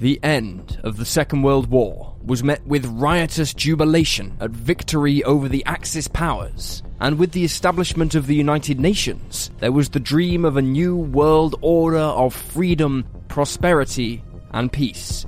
[0.00, 5.46] The end of the Second World War was met with riotous jubilation at victory over
[5.46, 10.46] the Axis powers, and with the establishment of the United Nations, there was the dream
[10.46, 15.26] of a new world order of freedom, prosperity, and peace.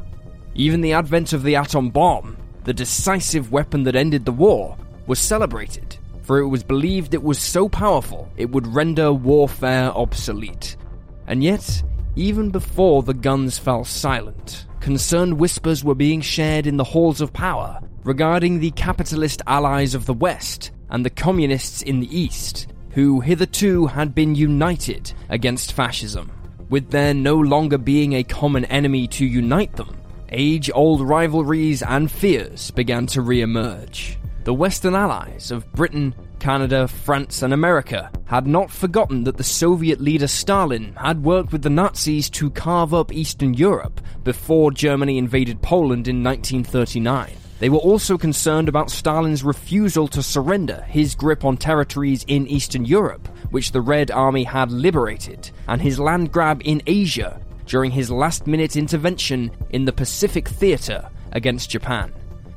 [0.55, 5.19] Even the advent of the atom bomb, the decisive weapon that ended the war, was
[5.19, 10.79] celebrated, for it was believed it was so powerful it would render warfare obsolete.
[11.27, 11.83] And yet,
[12.17, 17.33] even before the guns fell silent, concerned whispers were being shared in the halls of
[17.33, 23.21] power regarding the capitalist allies of the West and the communists in the East, who
[23.21, 26.31] hitherto had been united against fascism.
[26.69, 29.97] With there no longer being a common enemy to unite them,
[30.31, 34.19] age old rivalries and fears began to re emerge.
[34.45, 40.01] The Western allies of Britain, Canada, France, and America had not forgotten that the Soviet
[40.01, 45.63] leader Stalin had worked with the Nazis to carve up Eastern Europe before Germany invaded
[45.63, 47.31] Poland in 1939.
[47.61, 52.85] They were also concerned about Stalin's refusal to surrender his grip on territories in Eastern
[52.85, 58.11] Europe, which the Red Army had liberated, and his land grab in Asia during his
[58.11, 62.13] last minute intervention in the Pacific Theater against Japan.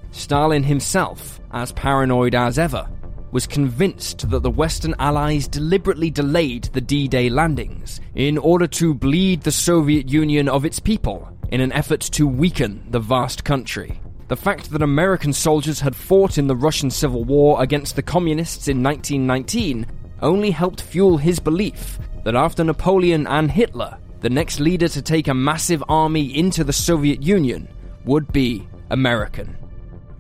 [0.10, 2.90] Stalin himself, as paranoid as ever,
[3.36, 8.94] was convinced that the Western Allies deliberately delayed the D Day landings in order to
[8.94, 14.00] bleed the Soviet Union of its people in an effort to weaken the vast country.
[14.30, 18.70] The fact that American soldiers had fought in the Russian Civil War against the Communists
[18.70, 19.86] in 1919
[20.22, 25.28] only helped fuel his belief that after Napoleon and Hitler, the next leader to take
[25.28, 27.68] a massive army into the Soviet Union
[28.06, 29.58] would be American.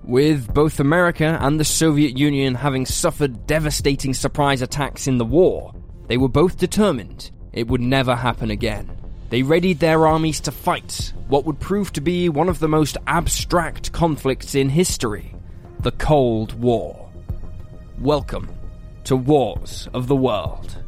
[0.07, 5.73] With both America and the Soviet Union having suffered devastating surprise attacks in the war,
[6.05, 8.95] they were both determined it would never happen again.
[9.31, 12.97] They readied their armies to fight what would prove to be one of the most
[13.07, 15.33] abstract conflicts in history
[15.79, 17.09] the Cold War.
[17.97, 18.47] Welcome
[19.05, 20.84] to Wars of the World.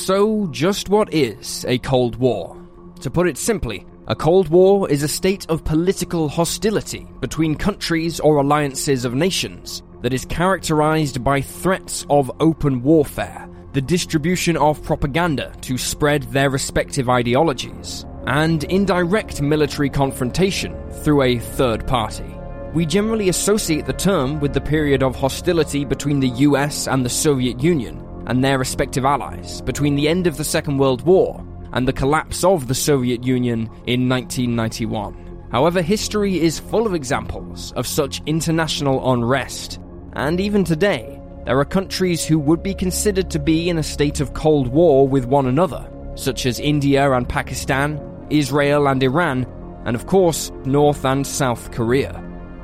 [0.00, 2.56] So, just what is a Cold War?
[3.00, 8.18] To put it simply, a Cold War is a state of political hostility between countries
[8.18, 14.82] or alliances of nations that is characterized by threats of open warfare, the distribution of
[14.82, 20.74] propaganda to spread their respective ideologies, and indirect military confrontation
[21.04, 22.34] through a third party.
[22.72, 27.10] We generally associate the term with the period of hostility between the US and the
[27.10, 31.86] Soviet Union and their respective allies between the end of the Second World War and
[31.86, 35.48] the collapse of the Soviet Union in 1991.
[35.50, 39.80] However, history is full of examples of such international unrest,
[40.12, 44.20] and even today, there are countries who would be considered to be in a state
[44.20, 49.44] of Cold War with one another, such as India and Pakistan, Israel and Iran,
[49.86, 52.12] and of course, North and South Korea.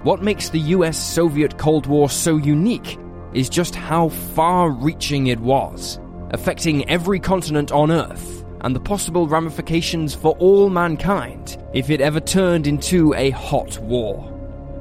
[0.04, 2.98] What makes the US Soviet Cold War so unique
[3.32, 5.98] is just how far reaching it was,
[6.30, 12.20] affecting every continent on Earth and the possible ramifications for all mankind if it ever
[12.20, 14.32] turned into a hot war.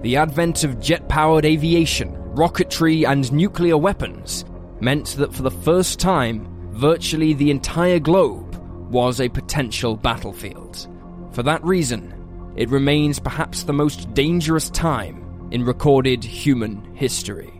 [0.01, 4.45] The advent of jet powered aviation, rocketry, and nuclear weapons
[4.79, 8.55] meant that for the first time, virtually the entire globe
[8.91, 10.87] was a potential battlefield.
[11.31, 12.13] For that reason,
[12.55, 17.54] it remains perhaps the most dangerous time in recorded human history.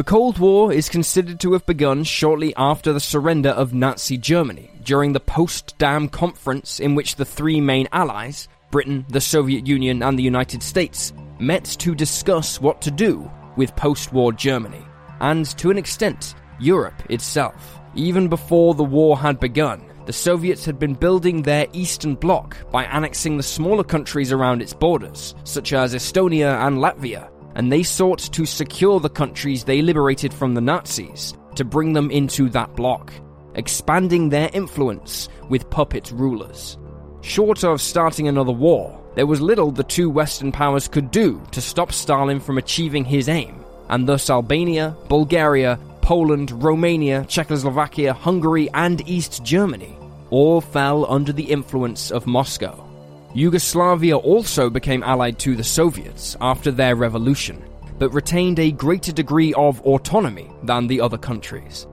[0.00, 4.70] The Cold War is considered to have begun shortly after the surrender of Nazi Germany
[4.82, 10.18] during the Potsdam Conference, in which the three main allies, Britain, the Soviet Union, and
[10.18, 14.82] the United States, met to discuss what to do with post war Germany,
[15.20, 17.78] and to an extent, Europe itself.
[17.94, 22.84] Even before the war had begun, the Soviets had been building their Eastern Bloc by
[22.86, 28.18] annexing the smaller countries around its borders, such as Estonia and Latvia, and they sought
[28.18, 33.12] to secure the countries they liberated from the Nazis to bring them into that bloc,
[33.54, 36.78] expanding their influence with puppet rulers.
[37.22, 41.60] Short of starting another war, there was little the two Western powers could do to
[41.60, 49.06] stop Stalin from achieving his aim, and thus Albania, Bulgaria, Poland, Romania, Czechoslovakia, Hungary, and
[49.08, 49.96] East Germany
[50.30, 52.89] all fell under the influence of Moscow.
[53.32, 57.62] Yugoslavia also became allied to the Soviets after their revolution,
[57.98, 61.86] but retained a greater degree of autonomy than the other countries.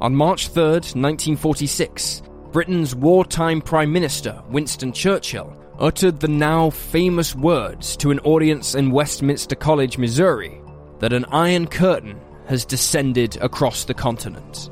[0.00, 7.96] On March 3, 1946, Britain's wartime Prime Minister, Winston Churchill, uttered the now famous words
[7.96, 10.60] to an audience in Westminster College, Missouri,
[11.00, 14.70] that an iron curtain has descended across the continent.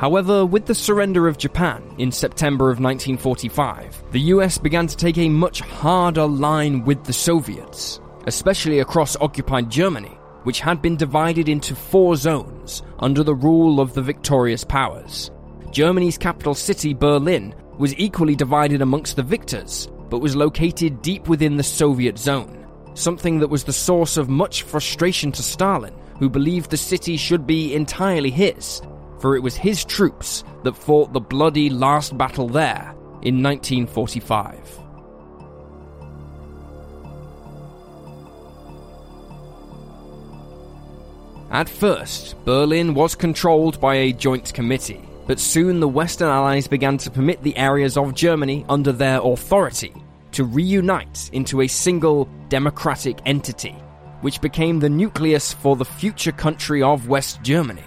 [0.00, 5.18] However, with the surrender of Japan in September of 1945, the US began to take
[5.18, 11.50] a much harder line with the Soviets, especially across occupied Germany, which had been divided
[11.50, 15.30] into four zones under the rule of the victorious powers.
[15.70, 21.58] Germany's capital city, Berlin, was equally divided amongst the victors, but was located deep within
[21.58, 26.70] the Soviet zone, something that was the source of much frustration to Stalin, who believed
[26.70, 28.80] the city should be entirely his
[29.20, 34.80] for it was his troops that fought the bloody last battle there in 1945.
[41.50, 46.96] At first, Berlin was controlled by a joint committee, but soon the Western Allies began
[46.98, 49.92] to permit the areas of Germany under their authority
[50.32, 53.74] to reunite into a single democratic entity,
[54.20, 57.82] which became the nucleus for the future country of West Germany.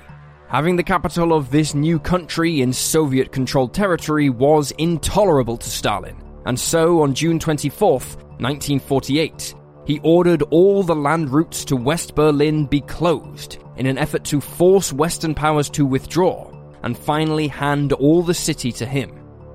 [0.54, 6.16] Having the capital of this new country in Soviet controlled territory was intolerable to Stalin,
[6.46, 9.56] and so on June 24, 1948,
[9.88, 14.40] he ordered all the land routes to West Berlin be closed in an effort to
[14.40, 16.52] force Western powers to withdraw
[16.84, 19.12] and finally hand all the city to him.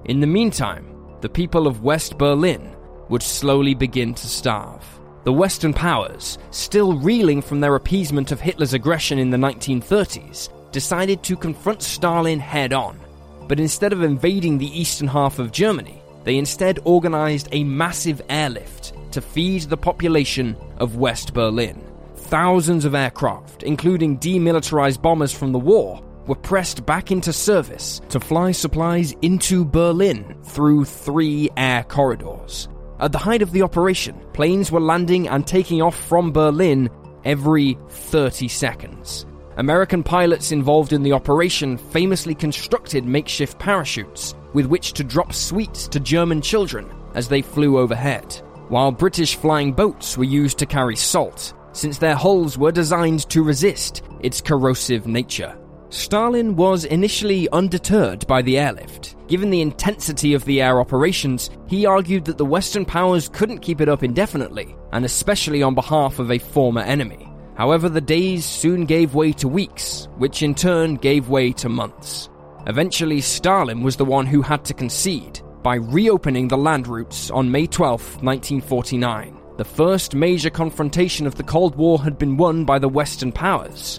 [0.07, 2.75] In the meantime, the people of West Berlin
[3.09, 4.85] would slowly begin to starve.
[5.23, 11.23] The Western powers, still reeling from their appeasement of Hitler's aggression in the 1930s, decided
[11.25, 12.99] to confront Stalin head on.
[13.47, 18.93] But instead of invading the eastern half of Germany, they instead organized a massive airlift
[19.13, 21.83] to feed the population of West Berlin.
[22.17, 28.21] Thousands of aircraft, including demilitarized bombers from the war, were pressed back into service to
[28.21, 32.69] fly supplies into Berlin through three air corridors.
[33.01, 36.91] At the height of the operation, planes were landing and taking off from Berlin
[37.25, 39.25] every 30 seconds.
[39.59, 45.89] American pilots involved in the operation famously constructed makeshift parachutes with which to drop sweets
[45.89, 50.95] to German children as they flew overhead, while British flying boats were used to carry
[50.95, 55.59] salt, since their hulls were designed to resist its corrosive nature.
[55.91, 59.17] Stalin was initially undeterred by the airlift.
[59.27, 63.81] Given the intensity of the air operations, he argued that the Western powers couldn't keep
[63.81, 67.28] it up indefinitely, and especially on behalf of a former enemy.
[67.59, 72.31] However, the days soon gave way to weeks, which in turn gave way to months.
[72.69, 77.51] Eventually, Stalin was the one who had to concede by reopening the land routes on
[77.51, 79.37] May 12, 1949.
[79.57, 83.99] The first major confrontation of the Cold War had been won by the Western powers,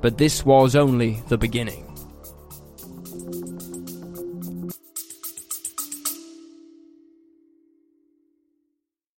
[0.00, 1.84] but this was only the beginning.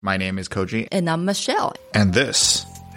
[0.00, 0.87] My name is Koji.
[0.92, 1.75] And I'm Michelle.
[1.92, 2.64] And this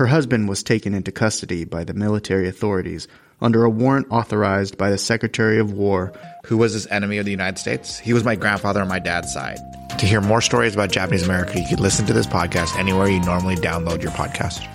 [0.00, 3.06] Her husband was taken into custody by the military authorities
[3.42, 6.14] under a warrant authorized by the Secretary of War.
[6.46, 7.98] Who was this enemy of the United States?
[7.98, 9.58] He was my grandfather on my dad's side.
[9.98, 13.20] To hear more stories about Japanese America, you can listen to this podcast anywhere you
[13.20, 14.66] normally download your podcast.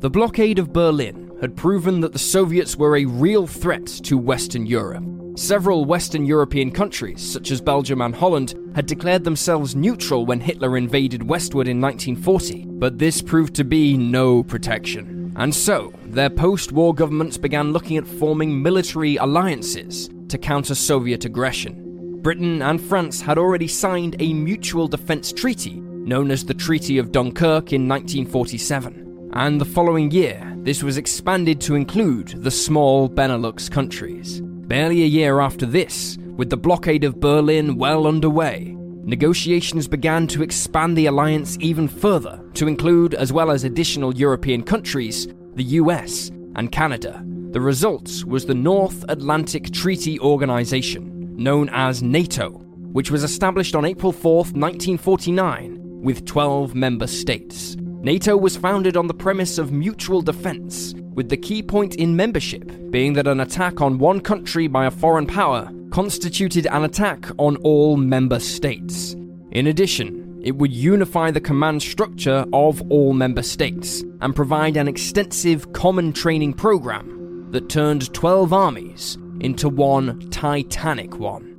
[0.00, 4.64] The blockade of Berlin had proven that the Soviets were a real threat to Western
[4.64, 5.04] Europe.
[5.40, 10.76] Several Western European countries, such as Belgium and Holland, had declared themselves neutral when Hitler
[10.76, 15.32] invaded westward in 1940, but this proved to be no protection.
[15.36, 21.24] And so, their post war governments began looking at forming military alliances to counter Soviet
[21.24, 22.20] aggression.
[22.20, 27.12] Britain and France had already signed a mutual defense treaty known as the Treaty of
[27.12, 29.30] Dunkirk in 1947.
[29.32, 34.42] And the following year, this was expanded to include the small Benelux countries.
[34.70, 40.44] Barely a year after this, with the blockade of Berlin well underway, negotiations began to
[40.44, 46.28] expand the alliance even further to include, as well as additional European countries, the US
[46.54, 47.20] and Canada.
[47.50, 52.50] The result was the North Atlantic Treaty Organization, known as NATO,
[52.92, 57.76] which was established on April 4, 1949, with 12 member states.
[58.02, 62.90] NATO was founded on the premise of mutual defense, with the key point in membership
[62.90, 67.56] being that an attack on one country by a foreign power constituted an attack on
[67.56, 69.12] all member states.
[69.52, 74.88] In addition, it would unify the command structure of all member states and provide an
[74.88, 81.49] extensive common training program that turned 12 armies into one titanic one.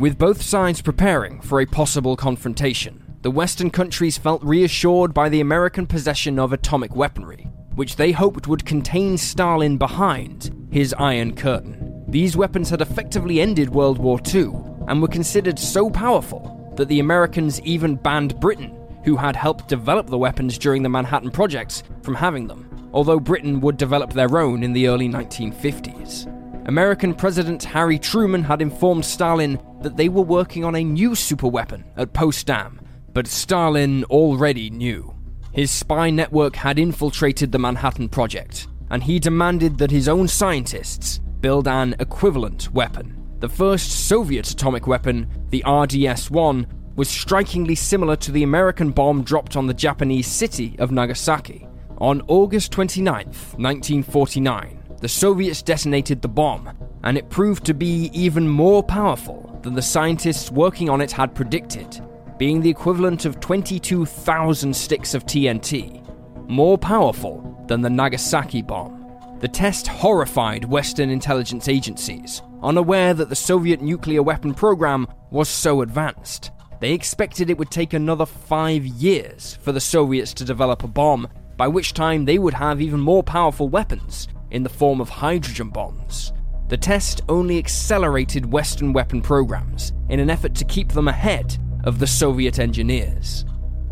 [0.00, 5.42] With both sides preparing for a possible confrontation, the Western countries felt reassured by the
[5.42, 12.02] American possession of atomic weaponry, which they hoped would contain Stalin behind his Iron Curtain.
[12.08, 14.52] These weapons had effectively ended World War II
[14.88, 20.06] and were considered so powerful that the Americans even banned Britain, who had helped develop
[20.06, 24.62] the weapons during the Manhattan Project, from having them, although Britain would develop their own
[24.62, 26.39] in the early 1950s.
[26.70, 31.82] American President Harry Truman had informed Stalin that they were working on a new superweapon
[31.96, 32.80] at Potsdam,
[33.12, 35.12] but Stalin already knew.
[35.50, 41.18] His spy network had infiltrated the Manhattan Project, and he demanded that his own scientists
[41.40, 43.20] build an equivalent weapon.
[43.40, 49.24] The first Soviet atomic weapon, the RDS 1, was strikingly similar to the American bomb
[49.24, 51.66] dropped on the Japanese city of Nagasaki.
[51.98, 56.70] On August 29, 1949, the Soviets detonated the bomb,
[57.04, 61.34] and it proved to be even more powerful than the scientists working on it had
[61.34, 62.02] predicted,
[62.36, 66.06] being the equivalent of 22,000 sticks of TNT,
[66.50, 68.98] more powerful than the Nagasaki bomb.
[69.40, 75.80] The test horrified Western intelligence agencies, unaware that the Soviet nuclear weapon program was so
[75.80, 76.50] advanced.
[76.80, 81.26] They expected it would take another five years for the Soviets to develop a bomb,
[81.56, 85.70] by which time they would have even more powerful weapons in the form of hydrogen
[85.70, 86.32] bombs.
[86.68, 91.98] The test only accelerated Western weapon programs in an effort to keep them ahead of
[91.98, 93.44] the Soviet engineers.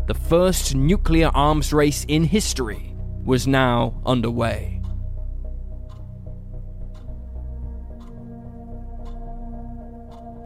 [0.07, 4.81] The first nuclear arms race in history was now underway.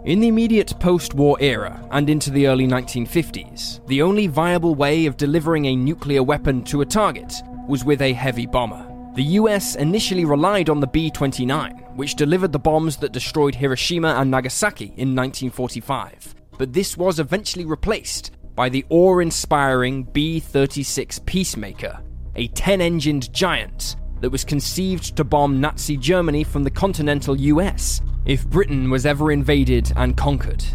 [0.05, 5.05] In the immediate post war era and into the early 1950s, the only viable way
[5.05, 8.92] of delivering a nuclear weapon to a target was with a heavy bomber.
[9.15, 14.15] The US initially relied on the B 29, which delivered the bombs that destroyed Hiroshima
[14.15, 21.19] and Nagasaki in 1945, but this was eventually replaced by the awe inspiring B 36
[21.27, 22.01] Peacemaker,
[22.35, 28.01] a 10 engined giant that was conceived to bomb Nazi Germany from the continental US
[28.25, 30.65] if Britain was ever invaded and conquered.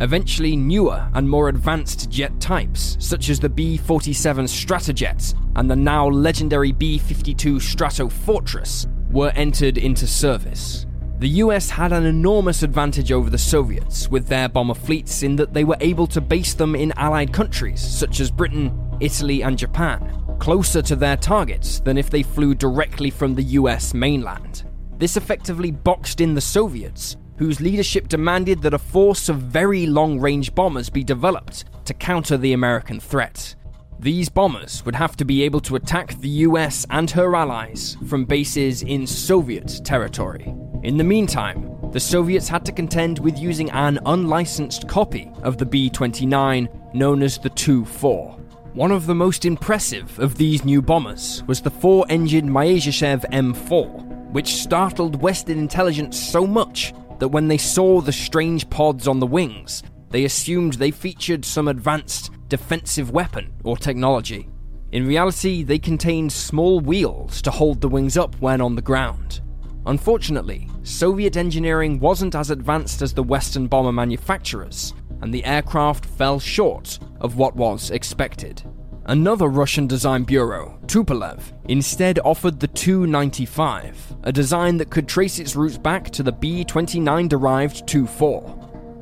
[0.00, 5.74] Eventually, newer and more advanced jet types, such as the B 47 Stratojet and the
[5.74, 10.86] now legendary B 52 Stratofortress, were entered into service.
[11.18, 15.52] The US had an enormous advantage over the Soviets with their bomber fleets in that
[15.52, 20.22] they were able to base them in allied countries such as Britain, Italy, and Japan,
[20.38, 24.62] closer to their targets than if they flew directly from the US mainland.
[24.98, 30.18] This effectively boxed in the Soviets whose leadership demanded that a force of very long
[30.18, 33.54] range bombers be developed to counter the American threat.
[34.00, 38.24] These bombers would have to be able to attack the US and her allies from
[38.24, 40.54] bases in Soviet territory.
[40.82, 45.66] In the meantime, the Soviets had to contend with using an unlicensed copy of the
[45.66, 48.32] B 29 known as the Tu 4.
[48.74, 54.30] One of the most impressive of these new bombers was the four engined Myasishchev M4,
[54.30, 59.26] which startled Western intelligence so much that when they saw the strange pods on the
[59.26, 64.48] wings, they assumed they featured some advanced defensive weapon or technology.
[64.92, 69.42] In reality, they contained small wheels to hold the wings up when on the ground.
[69.86, 76.38] Unfortunately, Soviet engineering wasn't as advanced as the Western bomber manufacturers, and the aircraft fell
[76.38, 78.62] short of what was expected.
[79.08, 85.38] Another Russian design bureau, Tupolev, instead offered the Tu 95, a design that could trace
[85.38, 88.42] its roots back to the B 29 derived Tu 4.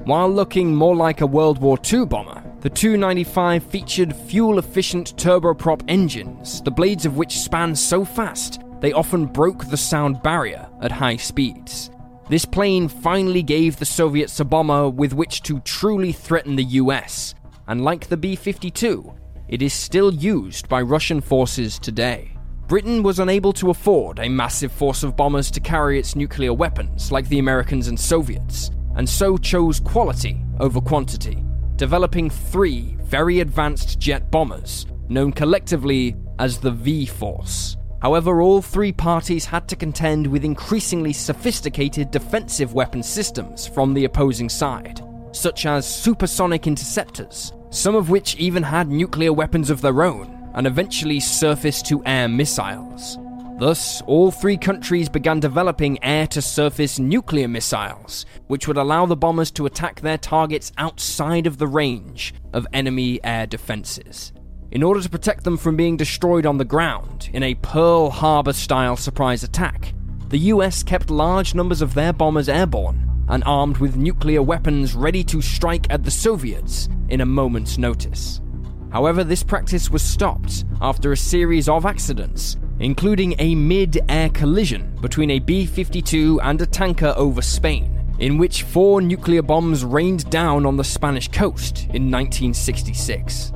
[0.05, 5.17] While looking more like a World War II bomber, the Tu 95 featured fuel efficient
[5.17, 10.69] turboprop engines, the blades of which span so fast they often broke the sound barrier
[10.83, 11.91] at high speeds.
[12.29, 17.35] This plane finally gave the Soviets a bomber with which to truly threaten the US,
[17.67, 19.13] and like the B 52,
[19.49, 22.33] it is still used by Russian forces today.
[22.67, 27.12] Britain was unable to afford a massive force of bombers to carry its nuclear weapons
[27.12, 31.45] like the Americans and Soviets, and so chose quality over quantity,
[31.76, 37.76] developing three very advanced jet bombers known collectively as the V Force.
[38.03, 44.05] However, all three parties had to contend with increasingly sophisticated defensive weapon systems from the
[44.05, 45.00] opposing side,
[45.37, 50.66] such as supersonic interceptors, some of which even had nuclear weapons of their own, and
[50.66, 53.19] eventually surface to air missiles.
[53.59, 59.16] Thus, all three countries began developing air to surface nuclear missiles, which would allow the
[59.16, 64.33] bombers to attack their targets outside of the range of enemy air defenses.
[64.73, 68.52] In order to protect them from being destroyed on the ground in a Pearl Harbor
[68.52, 69.95] style surprise attack,
[70.28, 75.23] the US kept large numbers of their bombers airborne and armed with nuclear weapons ready
[75.25, 78.40] to strike at the Soviets in a moment's notice.
[78.90, 84.97] However, this practice was stopped after a series of accidents, including a mid air collision
[85.00, 90.28] between a B 52 and a tanker over Spain, in which four nuclear bombs rained
[90.30, 93.52] down on the Spanish coast in 1966.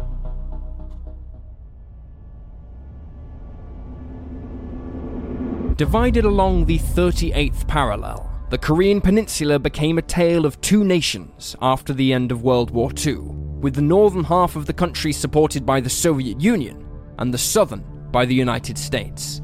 [5.81, 11.95] Divided along the 38th parallel, the Korean Peninsula became a tale of two nations after
[11.95, 13.21] the end of World War II,
[13.63, 16.87] with the northern half of the country supported by the Soviet Union
[17.19, 17.83] and the southern
[18.13, 19.41] by the United States.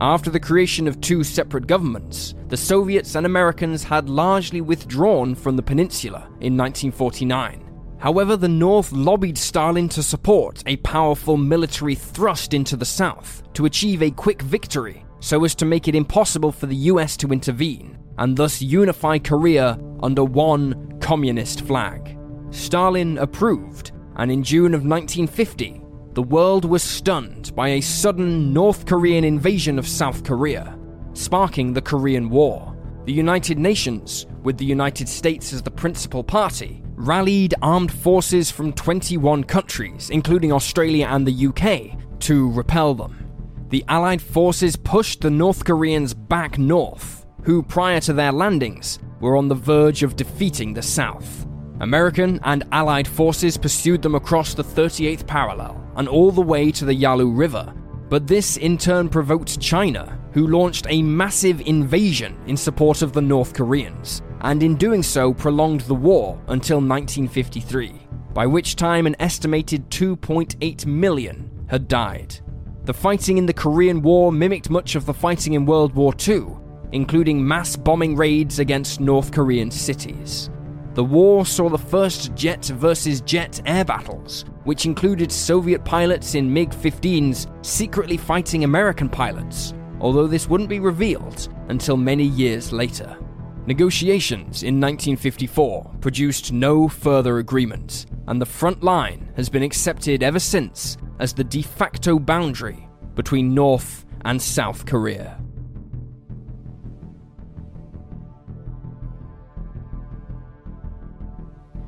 [0.00, 5.54] After the creation of two separate governments, the Soviets and Americans had largely withdrawn from
[5.54, 7.62] the peninsula in 1949.
[8.00, 13.66] However, the North lobbied Stalin to support a powerful military thrust into the South to
[13.66, 17.98] achieve a quick victory so as to make it impossible for the US to intervene
[18.18, 22.16] and thus unify Korea under one communist flag.
[22.50, 25.80] Stalin approved, and in June of 1950,
[26.12, 30.78] the world was stunned by a sudden North Korean invasion of South Korea,
[31.14, 32.76] sparking the Korean War.
[33.04, 38.72] The United Nations, with the United States as the principal party, rallied armed forces from
[38.72, 43.25] 21 countries, including Australia and the UK, to repel them
[43.68, 49.36] the Allied forces pushed the North Koreans back north, who prior to their landings were
[49.36, 51.46] on the verge of defeating the South.
[51.80, 56.84] American and Allied forces pursued them across the 38th parallel and all the way to
[56.84, 57.74] the Yalu River,
[58.08, 63.22] but this in turn provoked China, who launched a massive invasion in support of the
[63.22, 67.92] North Koreans, and in doing so prolonged the war until 1953,
[68.32, 72.38] by which time an estimated 2.8 million had died.
[72.86, 76.46] The fighting in the Korean War mimicked much of the fighting in World War II,
[76.92, 80.50] including mass bombing raids against North Korean cities.
[80.94, 86.52] The war saw the first jet versus jet air battles, which included Soviet pilots in
[86.52, 93.18] MiG 15s secretly fighting American pilots, although this wouldn't be revealed until many years later.
[93.66, 100.38] Negotiations in 1954 produced no further agreement, and the front line has been accepted ever
[100.38, 105.38] since as the de facto boundary between North and South Korea.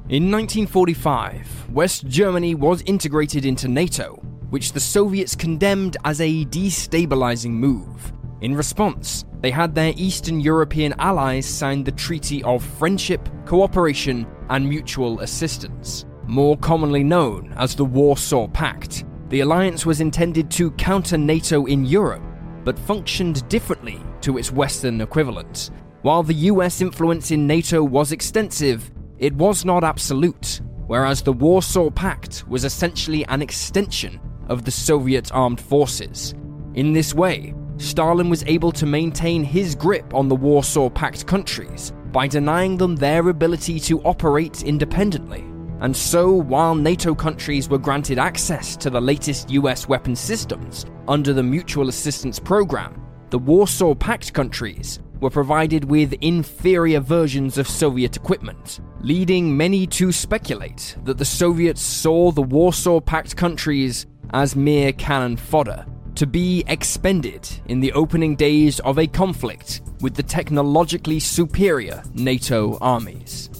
[0.08, 4.14] In 1945, West Germany was integrated into NATO,
[4.48, 8.14] which the Soviets condemned as a destabilizing move.
[8.40, 14.66] In response, they had their Eastern European allies sign the Treaty of Friendship, Cooperation, and
[14.66, 21.18] Mutual Assistance, more commonly known as the Warsaw Pact, the alliance was intended to counter
[21.18, 22.22] NATO in Europe,
[22.64, 25.70] but functioned differently to its Western equivalent.
[26.02, 31.90] While the US influence in NATO was extensive, it was not absolute, whereas the Warsaw
[31.90, 36.34] Pact was essentially an extension of the Soviet armed forces.
[36.74, 41.92] In this way, Stalin was able to maintain his grip on the Warsaw Pact countries
[42.12, 45.44] by denying them their ability to operate independently.
[45.80, 51.32] And so, while NATO countries were granted access to the latest US weapon systems under
[51.32, 58.16] the Mutual Assistance Program, the Warsaw Pact countries were provided with inferior versions of Soviet
[58.16, 64.92] equipment, leading many to speculate that the Soviets saw the Warsaw Pact countries as mere
[64.92, 65.86] cannon fodder
[66.16, 72.76] to be expended in the opening days of a conflict with the technologically superior NATO
[72.78, 73.50] armies.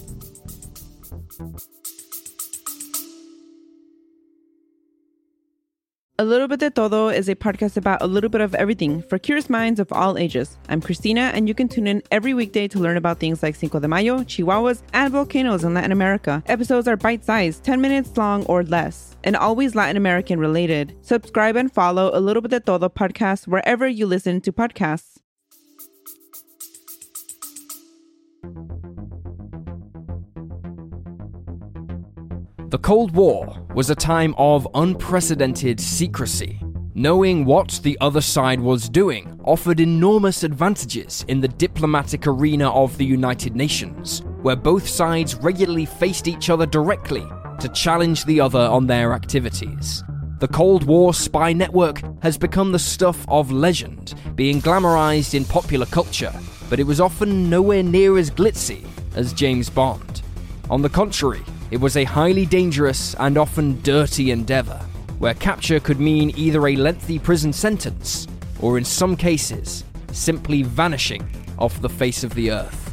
[6.21, 9.21] A Little Bit de Todo is a podcast about a little bit of everything for
[9.21, 10.59] curious minds of all ages.
[10.69, 13.79] I'm Christina, and you can tune in every weekday to learn about things like Cinco
[13.79, 16.43] de Mayo, Chihuahuas, and volcanoes in Latin America.
[16.47, 20.97] Episodes are bite sized, 10 minutes long or less, and always Latin American related.
[21.03, 25.19] Subscribe and follow A Little Bit de Todo podcast wherever you listen to podcasts.
[32.71, 36.61] The Cold War was a time of unprecedented secrecy.
[36.95, 42.99] Knowing what the other side was doing offered enormous advantages in the diplomatic arena of
[42.99, 47.27] the United Nations, where both sides regularly faced each other directly
[47.59, 50.05] to challenge the other on their activities.
[50.41, 55.87] The Cold War spy network has become the stuff of legend, being glamorized in popular
[55.87, 56.35] culture,
[56.69, 60.21] but it was often nowhere near as glitzy as James Bond.
[60.69, 64.81] On the contrary, it was a highly dangerous and often dirty endeavor,
[65.19, 68.27] where capture could mean either a lengthy prison sentence,
[68.61, 71.29] or in some cases, simply vanishing
[71.59, 72.85] off the face of the earth.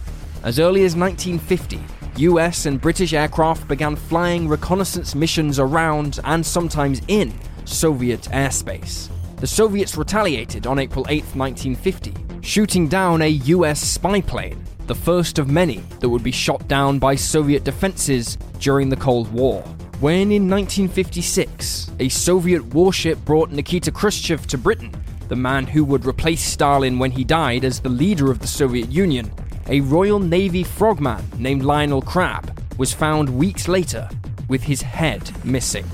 [0.43, 1.79] As early as 1950,
[2.17, 7.33] US and British aircraft began flying reconnaissance missions around and sometimes in
[7.65, 9.09] Soviet airspace.
[9.37, 15.39] The Soviets retaliated on April 8, 1950, shooting down a US spy plane the first
[15.39, 19.61] of many that would be shot down by Soviet defenses during the Cold War.
[19.99, 24.91] When in 1956, a Soviet warship brought Nikita Khrushchev to Britain,
[25.27, 28.89] the man who would replace Stalin when he died as the leader of the Soviet
[28.91, 29.31] Union,
[29.67, 34.07] a Royal Navy frogman named Lionel Crabb was found weeks later
[34.47, 35.85] with his head missing.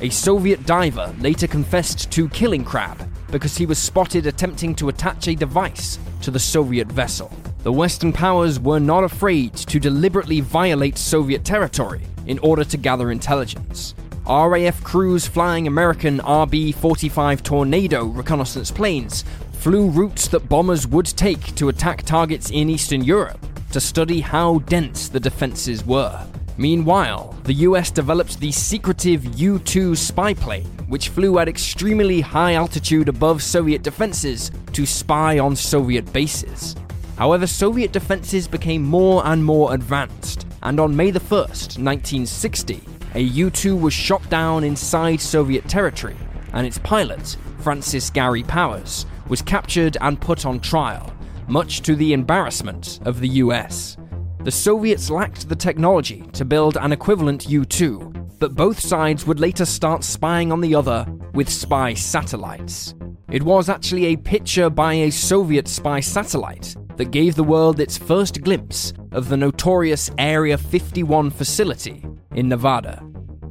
[0.00, 5.28] A Soviet diver later confessed to killing Crabb because he was spotted attempting to attach
[5.28, 7.30] a device to the Soviet vessel.
[7.68, 13.10] The Western powers were not afraid to deliberately violate Soviet territory in order to gather
[13.10, 13.94] intelligence.
[14.26, 21.54] RAF crews flying American RB 45 Tornado reconnaissance planes flew routes that bombers would take
[21.56, 26.26] to attack targets in Eastern Europe to study how dense the defenses were.
[26.56, 32.54] Meanwhile, the US developed the secretive U 2 spy plane, which flew at extremely high
[32.54, 36.74] altitude above Soviet defenses to spy on Soviet bases.
[37.18, 42.80] However, Soviet defenses became more and more advanced, and on May 1st, 1960,
[43.14, 46.16] a U 2 was shot down inside Soviet territory,
[46.52, 51.12] and its pilot, Francis Gary Powers, was captured and put on trial,
[51.48, 53.96] much to the embarrassment of the US.
[54.44, 59.40] The Soviets lacked the technology to build an equivalent U 2, but both sides would
[59.40, 61.04] later start spying on the other
[61.34, 62.94] with spy satellites.
[63.28, 67.96] It was actually a picture by a Soviet spy satellite that gave the world its
[67.96, 73.02] first glimpse of the notorious Area 51 facility in Nevada.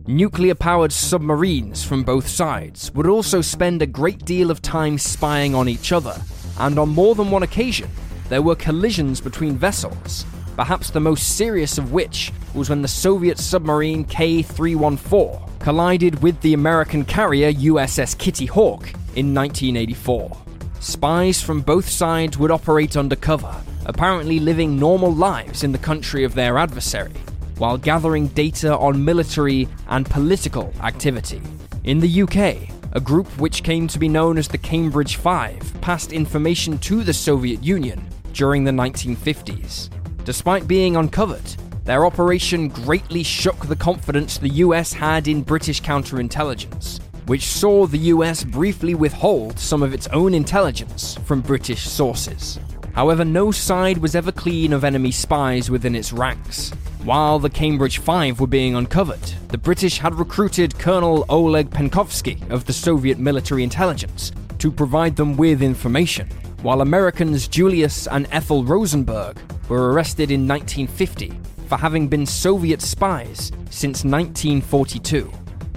[0.05, 5.55] Nuclear powered submarines from both sides would also spend a great deal of time spying
[5.55, 6.15] on each other,
[6.59, 7.89] and on more than one occasion,
[8.29, 13.37] there were collisions between vessels, perhaps the most serious of which was when the Soviet
[13.37, 20.46] submarine K 314 collided with the American carrier USS Kitty Hawk in 1984.
[20.79, 26.35] Spies from both sides would operate undercover, apparently living normal lives in the country of
[26.35, 27.13] their adversary,
[27.57, 31.41] while gathering data on military and political activity.
[31.83, 36.13] In the UK, a group which came to be known as the Cambridge Five passed
[36.13, 39.89] information to the Soviet Union during the 1950s.
[40.23, 46.99] Despite being uncovered, their operation greatly shook the confidence the US had in British counterintelligence,
[47.27, 52.57] which saw the US briefly withhold some of its own intelligence from British sources.
[52.93, 56.71] However, no side was ever clean of enemy spies within its ranks.
[57.03, 62.63] While the Cambridge Five were being uncovered, the British had recruited Colonel Oleg Penkovsky of
[62.65, 66.29] the Soviet military intelligence to provide them with information,
[66.61, 69.37] while Americans Julius and Ethel Rosenberg
[69.67, 75.29] were arrested in 1950 for having been Soviet spies since 1942.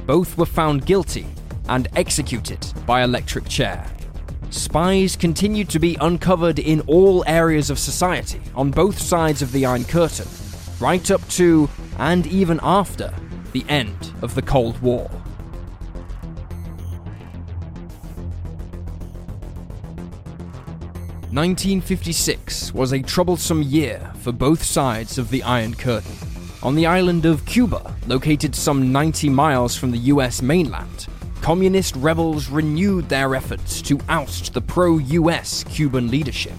[0.07, 1.27] Both were found guilty
[1.69, 3.87] and executed by electric chair.
[4.51, 9.67] Spies continued to be uncovered in all areas of society on both sides of the
[9.67, 10.27] Iron Curtain,
[10.81, 11.69] right up to
[11.99, 13.13] and even after
[13.53, 15.11] the end of the Cold War.
[21.33, 26.17] Nineteen fifty six was a troublesome year for both sides of the Iron Curtain.
[26.63, 31.07] On the island of Cuba, located some 90 miles from the US mainland,
[31.41, 36.55] communist rebels renewed their efforts to oust the pro US Cuban leadership.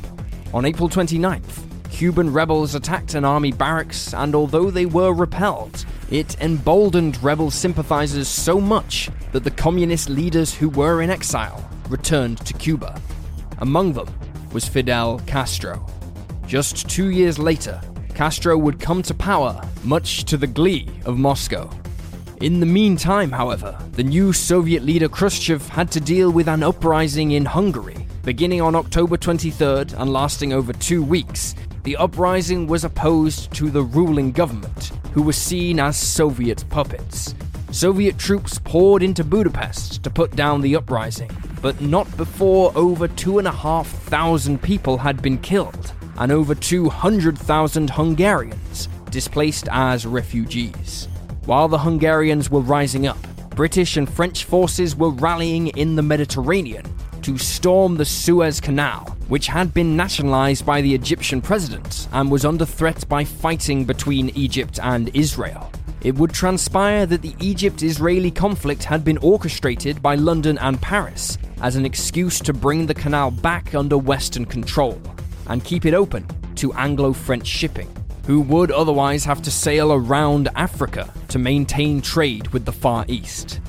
[0.53, 6.39] On April 29th, Cuban rebels attacked an army barracks, and although they were repelled, it
[6.41, 12.53] emboldened rebel sympathizers so much that the communist leaders who were in exile returned to
[12.53, 12.99] Cuba.
[13.59, 14.07] Among them
[14.51, 15.85] was Fidel Castro.
[16.47, 17.79] Just two years later,
[18.15, 21.69] Castro would come to power, much to the glee of Moscow.
[22.41, 27.33] In the meantime, however, the new Soviet leader Khrushchev had to deal with an uprising
[27.33, 33.53] in Hungary, beginning on October 23rd and lasting over two weeks, the uprising was opposed
[33.53, 37.35] to the ruling government, who were seen as Soviet puppets.
[37.69, 41.29] Soviet troops poured into Budapest to put down the uprising,
[41.61, 50.07] but not before over 2,500 people had been killed and over 200,000 Hungarians displaced as
[50.07, 51.07] refugees.
[51.51, 53.17] While the Hungarians were rising up,
[53.57, 56.85] British and French forces were rallying in the Mediterranean
[57.23, 62.45] to storm the Suez Canal, which had been nationalized by the Egyptian president and was
[62.45, 65.69] under threat by fighting between Egypt and Israel.
[65.99, 71.37] It would transpire that the Egypt Israeli conflict had been orchestrated by London and Paris
[71.61, 75.01] as an excuse to bring the canal back under Western control
[75.47, 77.89] and keep it open to Anglo French shipping,
[78.25, 83.59] who would otherwise have to sail around Africa to maintain trade with the Far East.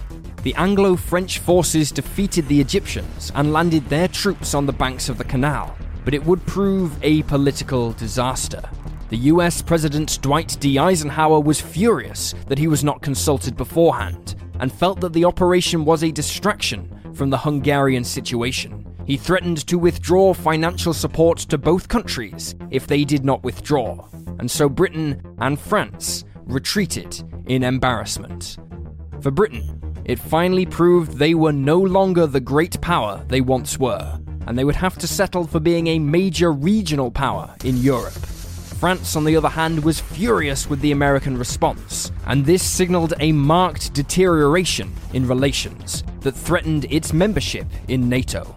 [0.42, 5.16] The Anglo French forces defeated the Egyptians and landed their troops on the banks of
[5.18, 8.62] the canal, but it would prove a political disaster.
[9.10, 10.78] The US President Dwight D.
[10.78, 16.02] Eisenhower was furious that he was not consulted beforehand and felt that the operation was
[16.02, 18.86] a distraction from the Hungarian situation.
[19.06, 24.50] He threatened to withdraw financial support to both countries if they did not withdraw, and
[24.50, 28.58] so Britain and France retreated in embarrassment.
[29.20, 34.20] For Britain, it finally proved they were no longer the great power they once were,
[34.46, 38.12] and they would have to settle for being a major regional power in Europe.
[38.12, 43.30] France, on the other hand, was furious with the American response, and this signaled a
[43.30, 48.56] marked deterioration in relations that threatened its membership in NATO.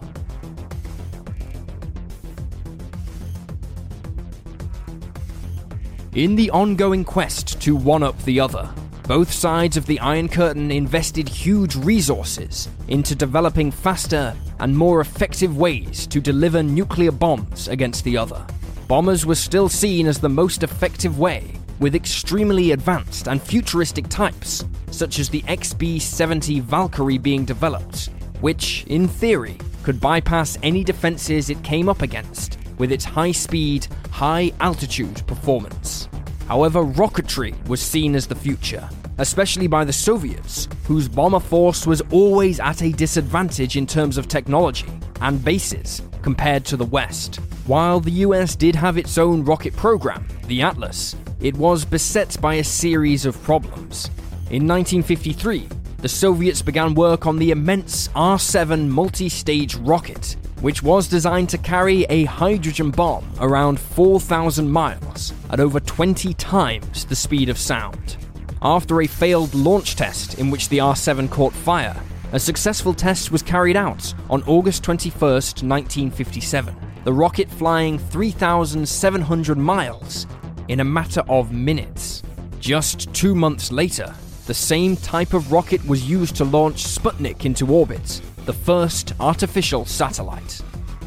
[6.16, 8.70] In the ongoing quest to one up the other,
[9.06, 15.58] both sides of the Iron Curtain invested huge resources into developing faster and more effective
[15.58, 18.46] ways to deliver nuclear bombs against the other.
[18.88, 24.64] Bombers were still seen as the most effective way, with extremely advanced and futuristic types,
[24.90, 28.08] such as the XB 70 Valkyrie being developed,
[28.40, 33.86] which, in theory, could bypass any defenses it came up against with its high speed,
[34.10, 36.08] high altitude performance.
[36.48, 42.02] However, rocketry was seen as the future, especially by the Soviets, whose bomber force was
[42.12, 44.88] always at a disadvantage in terms of technology
[45.20, 47.36] and bases compared to the West.
[47.66, 52.54] While the US did have its own rocket program, the Atlas, it was beset by
[52.54, 54.06] a series of problems.
[54.50, 60.82] In 1953, the Soviets began work on the immense R 7 multi stage rocket, which
[60.82, 67.16] was designed to carry a hydrogen bomb around 4,000 miles at over 20 times the
[67.16, 68.16] speed of sound.
[68.62, 72.00] After a failed launch test in which the R 7 caught fire,
[72.32, 80.26] a successful test was carried out on August 21, 1957, the rocket flying 3,700 miles
[80.68, 82.22] in a matter of minutes.
[82.58, 84.12] Just two months later,
[84.46, 89.84] the same type of rocket was used to launch Sputnik into orbit, the first artificial
[89.84, 90.62] satellite.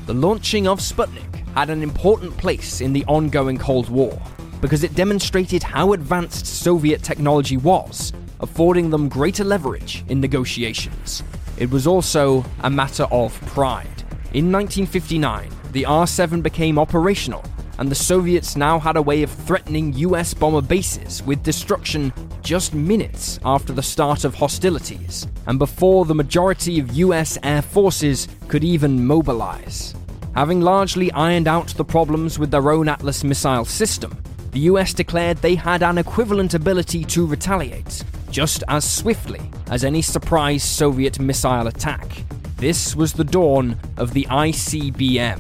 [0.08, 4.22] The launching of Sputnik had an important place in the ongoing Cold War
[4.60, 11.24] because it demonstrated how advanced Soviet technology was, affording them greater leverage in negotiations.
[11.58, 14.04] It was also a matter of pride.
[14.34, 17.46] In 1959, the R 7 became operational,
[17.78, 22.12] and the Soviets now had a way of threatening US bomber bases with destruction
[22.50, 28.28] just minutes after the start of hostilities, and before the majority of US air forces
[28.48, 29.94] could even mobilize.
[30.34, 34.18] Having largely ironed out the problems with their own Atlas missile system,
[34.50, 40.02] the US declared they had an equivalent ability to retaliate, just as swiftly as any
[40.02, 42.24] surprise Soviet missile attack.
[42.58, 45.40] This was the dawn of the ICBM,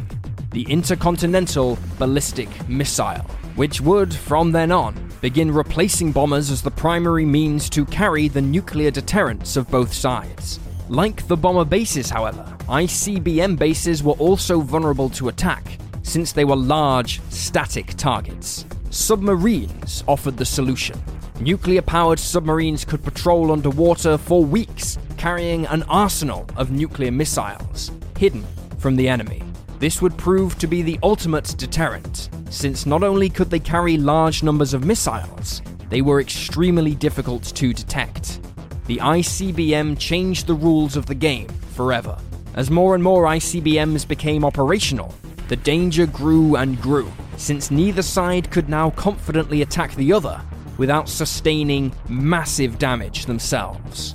[0.52, 7.26] the Intercontinental Ballistic Missile, which would, from then on, begin replacing bombers as the primary
[7.26, 10.60] means to carry the nuclear deterrence of both sides.
[10.88, 16.56] Like the bomber bases, however, ICBM bases were also vulnerable to attack, since they were
[16.56, 18.66] large, static targets.
[18.90, 21.02] Submarines offered the solution.
[21.40, 28.46] Nuclear powered submarines could patrol underwater for weeks, carrying an arsenal of nuclear missiles, hidden
[28.78, 29.49] from the enemy.
[29.80, 34.44] This would prove to be the ultimate deterrent, since not only could they carry large
[34.44, 38.42] numbers of missiles, they were extremely difficult to detect.
[38.88, 42.18] The ICBM changed the rules of the game forever.
[42.56, 45.16] As more and more ICBMs became operational,
[45.48, 50.42] the danger grew and grew, since neither side could now confidently attack the other
[50.78, 54.14] without sustaining massive damage themselves.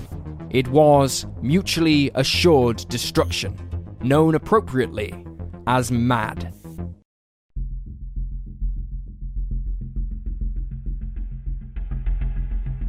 [0.50, 3.56] It was mutually assured destruction,
[4.02, 5.23] known appropriately
[5.66, 6.52] as mad.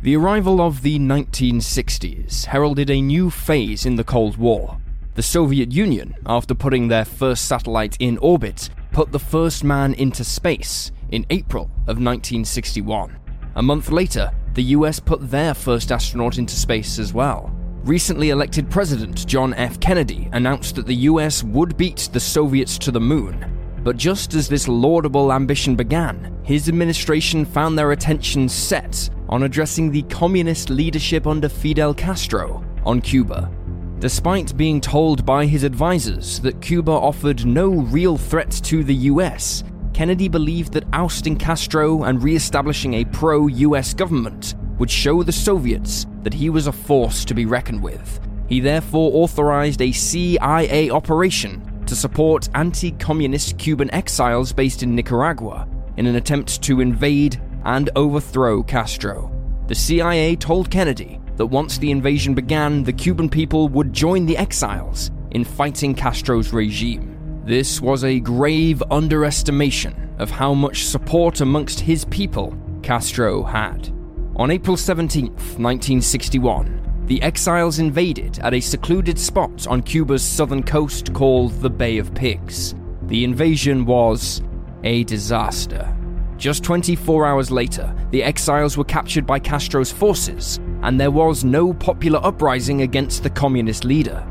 [0.02, 4.78] The arrival of the 1960s heralded a new phase in the Cold War.
[5.16, 10.24] The Soviet Union, after putting their first satellite in orbit, put the first man into
[10.24, 13.18] space in April of 1961.
[13.56, 17.52] A month later, the US put their first astronaut into space as well.
[17.86, 19.80] Recently elected President John F.
[19.80, 23.46] Kennedy announced that the US would beat the Soviets to the moon.
[23.84, 29.92] But just as this laudable ambition began, his administration found their attention set on addressing
[29.92, 33.52] the communist leadership under Fidel Castro on Cuba.
[34.00, 39.64] Despite being told by his advisors that Cuba offered no real threat to the US,
[39.94, 45.32] Kennedy believed that ousting Castro and re establishing a pro US government would show the
[45.32, 48.20] Soviets that he was a force to be reckoned with.
[48.48, 55.68] He therefore authorized a CIA operation to support anti communist Cuban exiles based in Nicaragua
[55.98, 59.32] in an attempt to invade and overthrow Castro.
[59.68, 64.38] The CIA told Kennedy that once the invasion began, the Cuban people would join the
[64.38, 67.42] exiles in fighting Castro's regime.
[67.46, 73.92] This was a grave underestimation of how much support amongst his people Castro had.
[74.38, 81.14] On April 17, 1961, the exiles invaded at a secluded spot on Cuba's southern coast
[81.14, 82.76] called the Bay of Pigs.
[83.04, 84.42] The invasion was
[84.84, 85.90] a disaster.
[86.36, 91.74] Just 24 hours later, the exiles were captured by Castro's forces, and there was no
[91.74, 94.28] popular uprising against the communist leader.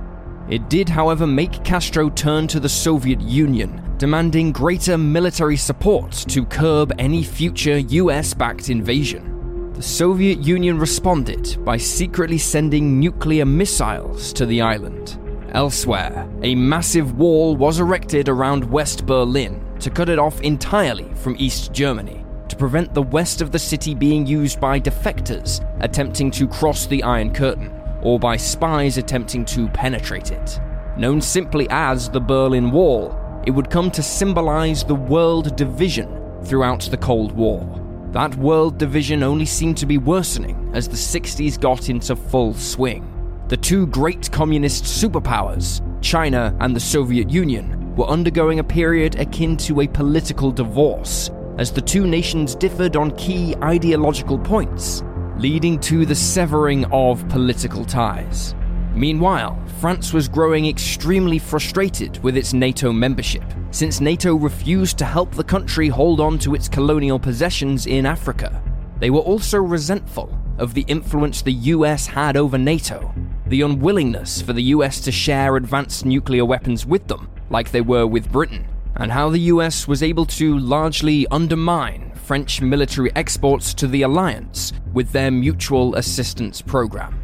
[0.50, 6.44] It did, however, make Castro turn to the Soviet Union, demanding greater military support to
[6.44, 9.33] curb any future US backed invasion.
[9.74, 15.18] The Soviet Union responded by secretly sending nuclear missiles to the island.
[15.50, 21.34] Elsewhere, a massive wall was erected around West Berlin to cut it off entirely from
[21.40, 26.46] East Germany, to prevent the west of the city being used by defectors attempting to
[26.46, 30.60] cross the Iron Curtain, or by spies attempting to penetrate it.
[30.96, 33.12] Known simply as the Berlin Wall,
[33.44, 37.83] it would come to symbolize the world division throughout the Cold War.
[38.14, 43.10] That world division only seemed to be worsening as the 60s got into full swing.
[43.48, 49.56] The two great communist superpowers, China and the Soviet Union, were undergoing a period akin
[49.56, 55.02] to a political divorce, as the two nations differed on key ideological points,
[55.38, 58.54] leading to the severing of political ties.
[58.94, 65.34] Meanwhile, France was growing extremely frustrated with its NATO membership, since NATO refused to help
[65.34, 68.62] the country hold on to its colonial possessions in Africa.
[69.00, 73.12] They were also resentful of the influence the US had over NATO,
[73.48, 78.06] the unwillingness for the US to share advanced nuclear weapons with them, like they were
[78.06, 83.88] with Britain, and how the US was able to largely undermine French military exports to
[83.88, 87.23] the alliance with their mutual assistance program.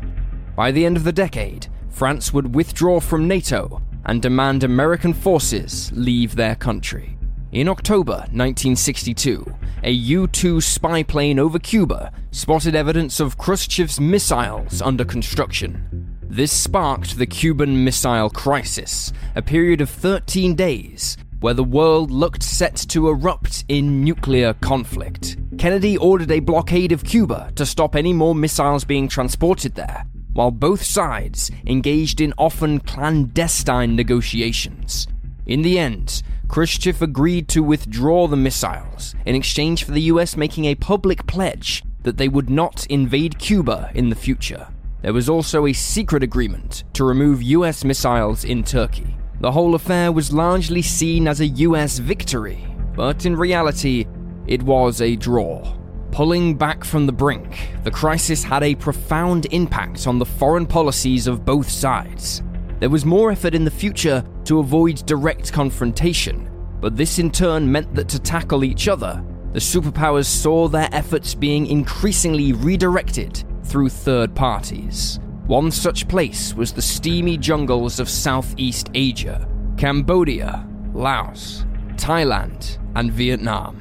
[0.56, 5.90] By the end of the decade, France would withdraw from NATO and demand American forces
[5.94, 7.16] leave their country.
[7.52, 9.44] In October 1962,
[9.82, 16.16] a U 2 spy plane over Cuba spotted evidence of Khrushchev's missiles under construction.
[16.22, 22.42] This sparked the Cuban Missile Crisis, a period of 13 days where the world looked
[22.42, 25.38] set to erupt in nuclear conflict.
[25.58, 30.50] Kennedy ordered a blockade of Cuba to stop any more missiles being transported there, while
[30.50, 35.06] both sides engaged in often clandestine negotiations.
[35.46, 40.64] In the end, Khrushchev agreed to withdraw the missiles in exchange for the US making
[40.64, 44.68] a public pledge that they would not invade Cuba in the future.
[45.02, 49.16] There was also a secret agreement to remove US missiles in Turkey.
[49.40, 54.06] The whole affair was largely seen as a US victory, but in reality,
[54.46, 55.79] it was a draw.
[56.12, 61.26] Pulling back from the brink, the crisis had a profound impact on the foreign policies
[61.26, 62.42] of both sides.
[62.80, 67.70] There was more effort in the future to avoid direct confrontation, but this in turn
[67.70, 73.88] meant that to tackle each other, the superpowers saw their efforts being increasingly redirected through
[73.88, 75.20] third parties.
[75.46, 83.80] One such place was the steamy jungles of Southeast Asia Cambodia, Laos, Thailand, and Vietnam.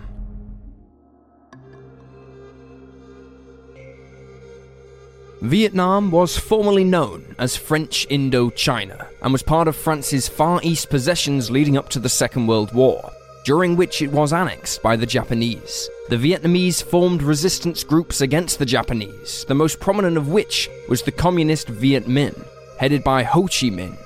[5.41, 11.49] Vietnam was formerly known as French Indochina and was part of France's Far East possessions
[11.49, 13.09] leading up to the Second World War,
[13.45, 15.89] during which it was annexed by the Japanese.
[16.09, 21.11] The Vietnamese formed resistance groups against the Japanese, the most prominent of which was the
[21.11, 22.45] communist Viet Minh,
[22.77, 23.97] headed by Ho Chi Minh.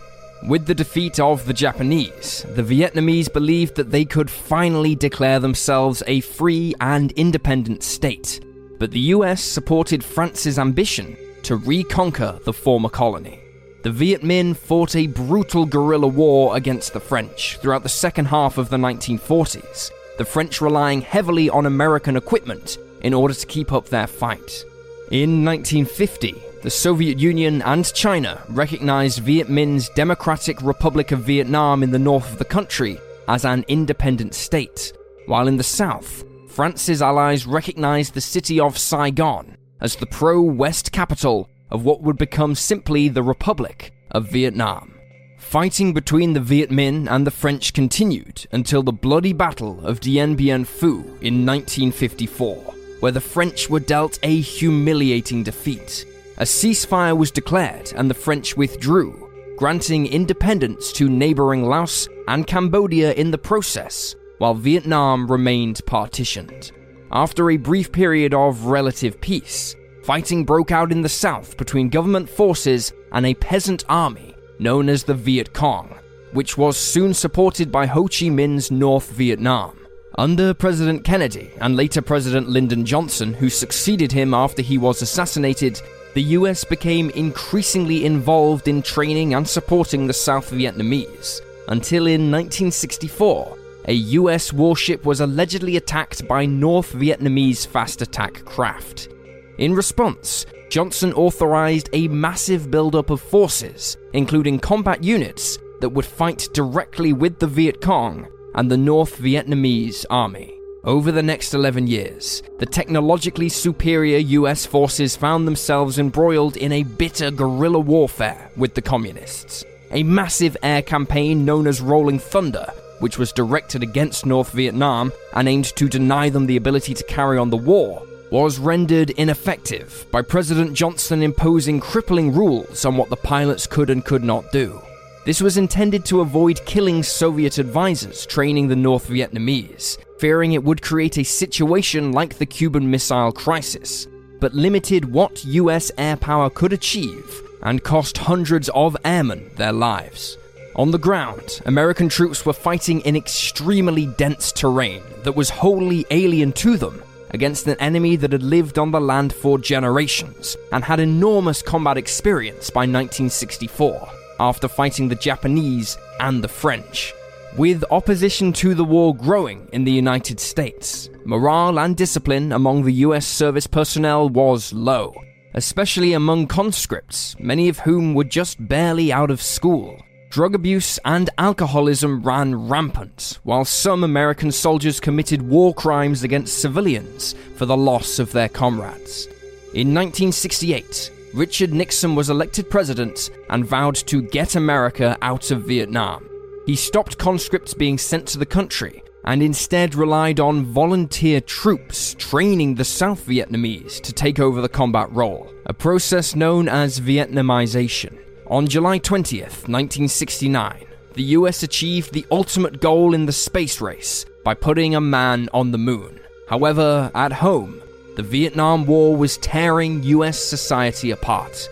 [0.47, 6.03] With the defeat of the Japanese, the Vietnamese believed that they could finally declare themselves
[6.05, 8.39] a free and independent state.
[8.83, 13.39] but the US supported France's ambition to reconquer the former colony.
[13.83, 18.57] The Viet Minh fought a brutal guerrilla war against the French throughout the second half
[18.57, 23.87] of the 1940s, the French relying heavily on American equipment in order to keep up
[23.87, 24.63] their fight.
[25.11, 31.91] In 1950, the Soviet Union and China recognized Viet Minh's Democratic Republic of Vietnam in
[31.91, 34.93] the north of the country as an independent state,
[35.25, 40.91] while in the south, France's allies recognized the city of Saigon as the pro West
[40.93, 44.95] capital of what would become simply the Republic of Vietnam.
[45.37, 50.35] Fighting between the Viet Minh and the French continued until the bloody Battle of Dien
[50.35, 52.55] Bien Phu in 1954,
[53.01, 56.05] where the French were dealt a humiliating defeat.
[56.37, 63.13] A ceasefire was declared and the French withdrew, granting independence to neighboring Laos and Cambodia
[63.13, 66.71] in the process, while Vietnam remained partitioned.
[67.15, 72.27] After a brief period of relative peace, fighting broke out in the south between government
[72.27, 75.95] forces and a peasant army known as the Viet Cong,
[76.31, 79.77] which was soon supported by Ho Chi Minh's North Vietnam.
[80.17, 85.79] Under President Kennedy and later President Lyndon Johnson, who succeeded him after he was assassinated,
[86.15, 93.55] the US became increasingly involved in training and supporting the South Vietnamese, until in 1964,
[93.85, 99.09] a US warship was allegedly attacked by North Vietnamese fast attack craft.
[99.57, 106.47] In response, Johnson authorized a massive buildup of forces, including combat units that would fight
[106.53, 110.53] directly with the Viet Cong and the North Vietnamese army.
[110.85, 116.83] Over the next 11 years, the technologically superior US forces found themselves embroiled in a
[116.83, 119.63] bitter guerrilla warfare with the communists.
[119.91, 122.73] A massive air campaign known as Rolling Thunder,
[123.03, 127.37] which was directed against North Vietnam and aimed to deny them the ability to carry
[127.37, 128.01] on the war,
[128.31, 134.05] was rendered ineffective by President Johnson imposing crippling rules on what the pilots could and
[134.05, 134.81] could not do.
[135.25, 140.81] This was intended to avoid killing Soviet advisors training the North Vietnamese, fearing it would
[140.81, 144.07] create a situation like the Cuban Missile Crisis,
[144.39, 150.37] but limited what US air power could achieve and cost hundreds of airmen their lives.
[150.75, 156.51] On the ground, American troops were fighting in extremely dense terrain that was wholly alien
[156.53, 160.99] to them against an enemy that had lived on the land for generations and had
[160.99, 164.09] enormous combat experience by 1964
[164.39, 167.13] after fighting the Japanese and the French.
[167.55, 172.93] With opposition to the war growing in the United States, morale and discipline among the
[173.05, 175.13] US service personnel was low,
[175.53, 180.01] especially among conscripts, many of whom were just barely out of school.
[180.33, 187.35] Drug abuse and alcoholism ran rampant, while some American soldiers committed war crimes against civilians
[187.55, 189.27] for the loss of their comrades.
[189.75, 196.27] In 1968, Richard Nixon was elected president and vowed to get America out of Vietnam.
[196.65, 202.73] He stopped conscripts being sent to the country and instead relied on volunteer troops training
[202.73, 208.17] the South Vietnamese to take over the combat role, a process known as Vietnamization.
[208.53, 210.85] On July 20th, 1969,
[211.15, 215.71] the US achieved the ultimate goal in the space race by putting a man on
[215.71, 216.19] the moon.
[216.47, 217.81] However, at home,
[218.15, 221.67] the Vietnam War was tearing US society apart.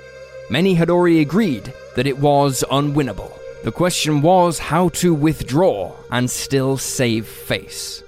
[0.50, 3.32] Many had already agreed that it was unwinnable.
[3.64, 8.02] The question was how to withdraw and still save face.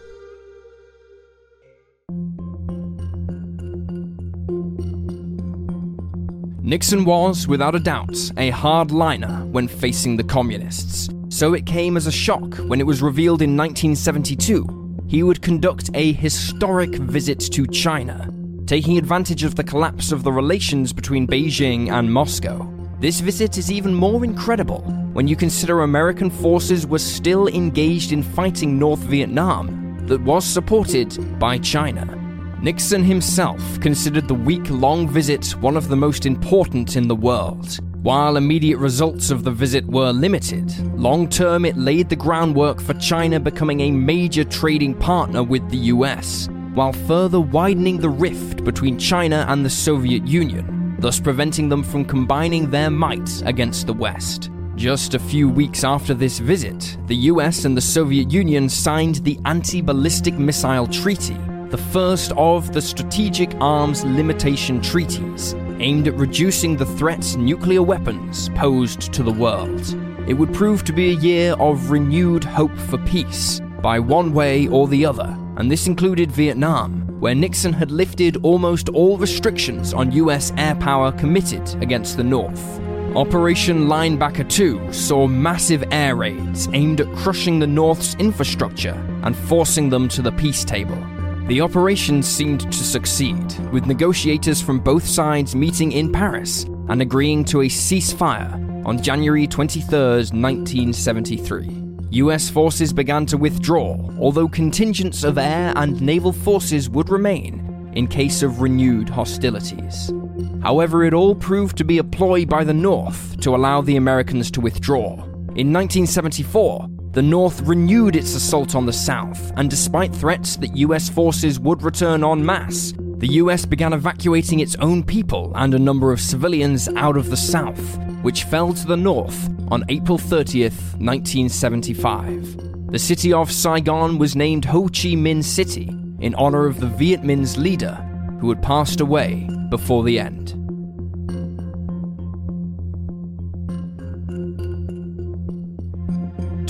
[6.74, 12.08] Nixon was, without a doubt, a hardliner when facing the communists, so it came as
[12.08, 17.68] a shock when it was revealed in 1972 he would conduct a historic visit to
[17.68, 18.28] China,
[18.66, 22.68] taking advantage of the collapse of the relations between Beijing and Moscow.
[23.00, 24.82] This visit is even more incredible
[25.14, 31.38] when you consider American forces were still engaged in fighting North Vietnam that was supported
[31.38, 32.23] by China.
[32.64, 37.78] Nixon himself considered the week long visit one of the most important in the world.
[38.04, 42.94] While immediate results of the visit were limited, long term it laid the groundwork for
[42.94, 48.98] China becoming a major trading partner with the US, while further widening the rift between
[48.98, 54.52] China and the Soviet Union, thus preventing them from combining their might against the West.
[54.78, 59.38] Just a few weeks after this visit, the US and the Soviet Union signed the
[59.44, 61.38] Anti Ballistic Missile Treaty,
[61.74, 68.50] the first of the Strategic Arms Limitation Treaties, aimed at reducing the threats nuclear weapons
[68.50, 69.82] posed to the world.
[70.28, 74.68] It would prove to be a year of renewed hope for peace, by one way
[74.68, 80.12] or the other, and this included Vietnam, where Nixon had lifted almost all restrictions on
[80.12, 82.80] US air power committed against the North.
[83.16, 88.94] Operation Linebacker 2 saw massive air raids aimed at crushing the North's infrastructure
[89.24, 91.04] and forcing them to the peace table.
[91.48, 93.36] The operation seemed to succeed,
[93.74, 99.46] with negotiators from both sides meeting in Paris and agreeing to a ceasefire on January
[99.46, 99.90] 23,
[100.32, 101.84] 1973.
[102.12, 108.08] US forces began to withdraw, although contingents of air and naval forces would remain in
[108.08, 110.14] case of renewed hostilities.
[110.62, 114.50] However, it all proved to be a ploy by the North to allow the Americans
[114.52, 115.16] to withdraw.
[115.56, 121.10] In 1974, the North renewed its assault on the South, and despite threats that US
[121.10, 126.12] forces would return en masse, the US began evacuating its own people and a number
[126.12, 132.92] of civilians out of the South, which fell to the North on April 30th, 1975.
[132.92, 137.22] The city of Saigon was named Ho Chi Minh City in honor of the Viet
[137.22, 137.94] Minh's leader
[138.40, 140.63] who had passed away before the end.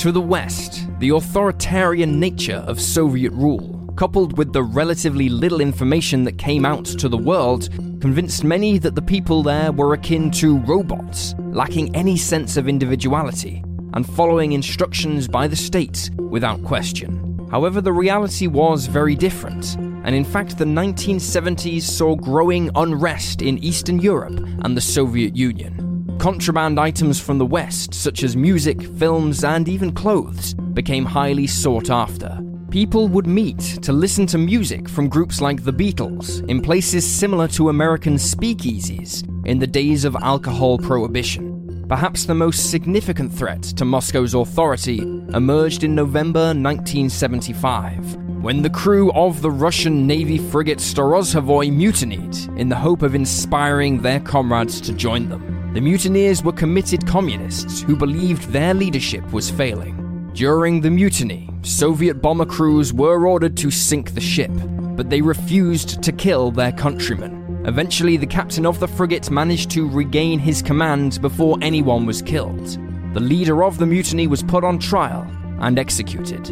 [0.04, 6.26] To the west, the authoritarian nature of Soviet rule, coupled with the relatively little information
[6.26, 7.70] that came out to the world,
[8.02, 13.64] convinced many that the people there were akin to robots, lacking any sense of individuality,
[13.94, 17.48] and following instructions by the state without question.
[17.50, 23.58] However, the reality was very different, and in fact, the 1970s saw growing unrest in
[23.60, 25.83] Eastern Europe and the Soviet Union.
[26.20, 31.90] Contraband items from the West, such as music, films, and even clothes, became highly sought
[31.90, 32.44] after,
[32.74, 37.48] People would meet to listen to music from groups like the Beatles in places similar
[37.50, 41.86] to American speakeasies in the days of alcohol prohibition.
[41.88, 45.02] Perhaps the most significant threat to Moscow's authority
[45.36, 52.70] emerged in November 1975, when the crew of the Russian Navy frigate Storozhevoy mutinied in
[52.70, 55.53] the hope of inspiring their comrades to join them.
[55.74, 60.30] The mutineers were committed communists who believed their leadership was failing.
[60.36, 64.52] During the mutiny, Soviet bomber crews were ordered to sink the ship,
[64.96, 67.64] but they refused to kill their countrymen.
[67.66, 72.78] Eventually, the captain of the frigate managed to regain his command before anyone was killed.
[73.16, 75.26] The leader of the mutiny was put on trial
[75.60, 76.50] and executed.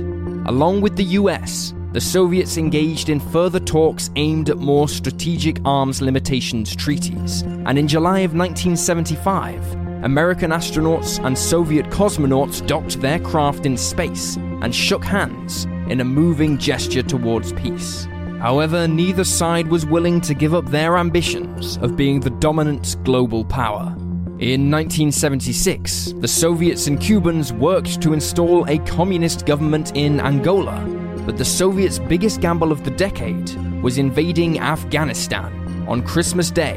[0.48, 6.02] Along with the US, the Soviets engaged in further talks aimed at more strategic arms
[6.02, 13.66] limitations treaties, and in July of 1975, American astronauts and Soviet cosmonauts docked their craft
[13.66, 18.08] in space and shook hands in a moving gesture towards peace.
[18.40, 23.44] However, neither side was willing to give up their ambitions of being the dominant global
[23.44, 23.94] power.
[24.40, 30.84] In 1976, the Soviets and Cubans worked to install a communist government in Angola,
[31.26, 33.50] but the Soviets' biggest gamble of the decade
[33.82, 36.76] was invading Afghanistan on Christmas Day,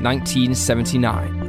[0.00, 1.46] 1979.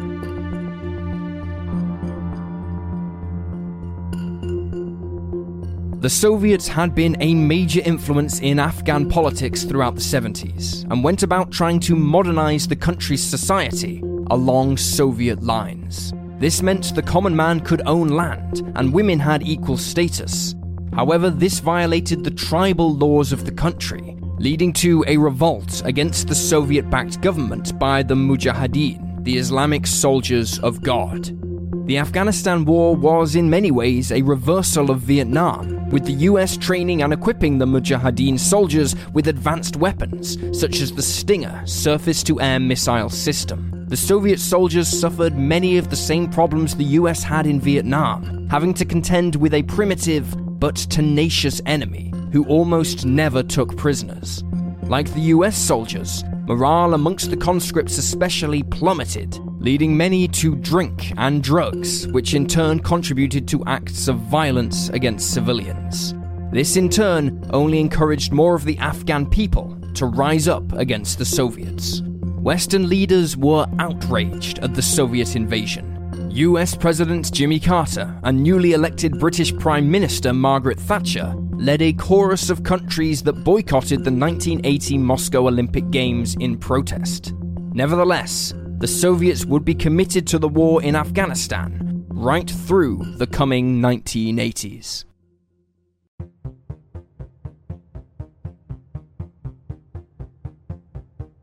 [6.00, 11.24] The Soviets had been a major influence in Afghan politics throughout the 70s and went
[11.24, 16.14] about trying to modernize the country's society along Soviet lines.
[16.40, 20.54] This meant the common man could own land and women had equal status.
[20.98, 26.34] However, this violated the tribal laws of the country, leading to a revolt against the
[26.34, 31.38] Soviet backed government by the Mujahideen, the Islamic soldiers of God.
[31.86, 37.04] The Afghanistan war was in many ways a reversal of Vietnam, with the US training
[37.04, 42.60] and equipping the Mujahideen soldiers with advanced weapons, such as the Stinger surface to air
[42.60, 43.86] missile system.
[43.88, 48.74] The Soviet soldiers suffered many of the same problems the US had in Vietnam, having
[48.74, 54.44] to contend with a primitive but tenacious enemy who almost never took prisoners.
[54.84, 61.44] Like the US soldiers, morale amongst the conscripts especially plummeted, leading many to drink and
[61.44, 66.14] drugs, which in turn contributed to acts of violence against civilians.
[66.52, 71.26] This in turn only encouraged more of the Afghan people to rise up against the
[71.26, 72.02] Soviets.
[72.40, 75.97] Western leaders were outraged at the Soviet invasion.
[76.32, 82.50] US President Jimmy Carter and newly elected British Prime Minister Margaret Thatcher led a chorus
[82.50, 87.34] of countries that boycotted the 1980 Moscow Olympic Games in protest.
[87.74, 93.80] Nevertheless, the Soviets would be committed to the war in Afghanistan right through the coming
[93.82, 95.06] 1980s.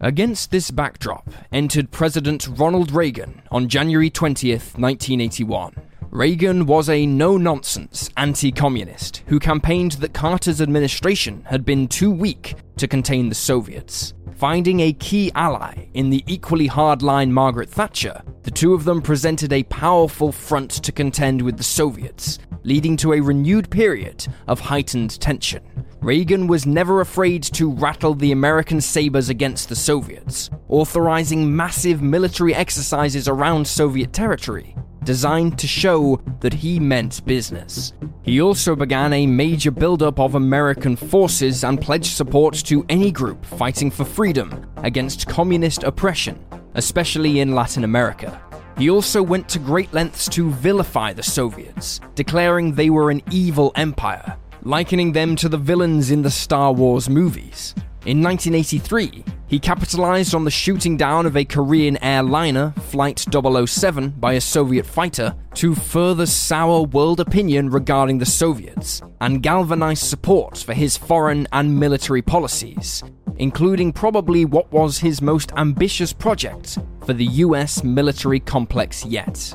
[0.05, 5.74] Against this backdrop entered President Ronald Reagan on January 20th, 1981.
[6.11, 12.11] Reagan was a no nonsense anti communist who campaigned that Carter's administration had been too
[12.11, 14.12] weak to contain the Soviets.
[14.36, 19.55] Finding a key ally in the equally hardline Margaret Thatcher, the two of them presented
[19.55, 25.18] a powerful front to contend with the Soviets, leading to a renewed period of heightened
[25.18, 25.62] tension.
[26.05, 32.55] Reagan was never afraid to rattle the American sabers against the Soviets, authorizing massive military
[32.55, 37.94] exercises around Soviet territory designed to show that he meant business.
[38.22, 43.42] He also began a major buildup of American forces and pledged support to any group
[43.46, 46.38] fighting for freedom against communist oppression,
[46.74, 48.42] especially in Latin America.
[48.76, 53.72] He also went to great lengths to vilify the Soviets, declaring they were an evil
[53.76, 57.74] empire, likening them to the villains in the Star Wars movies.
[58.06, 64.34] In 1983, he capitalized on the shooting down of a Korean airliner, Flight 007, by
[64.34, 70.74] a Soviet fighter to further sour world opinion regarding the Soviets and galvanize support for
[70.74, 73.02] his foreign and military policies,
[73.36, 79.54] including probably what was his most ambitious project for the US military complex yet.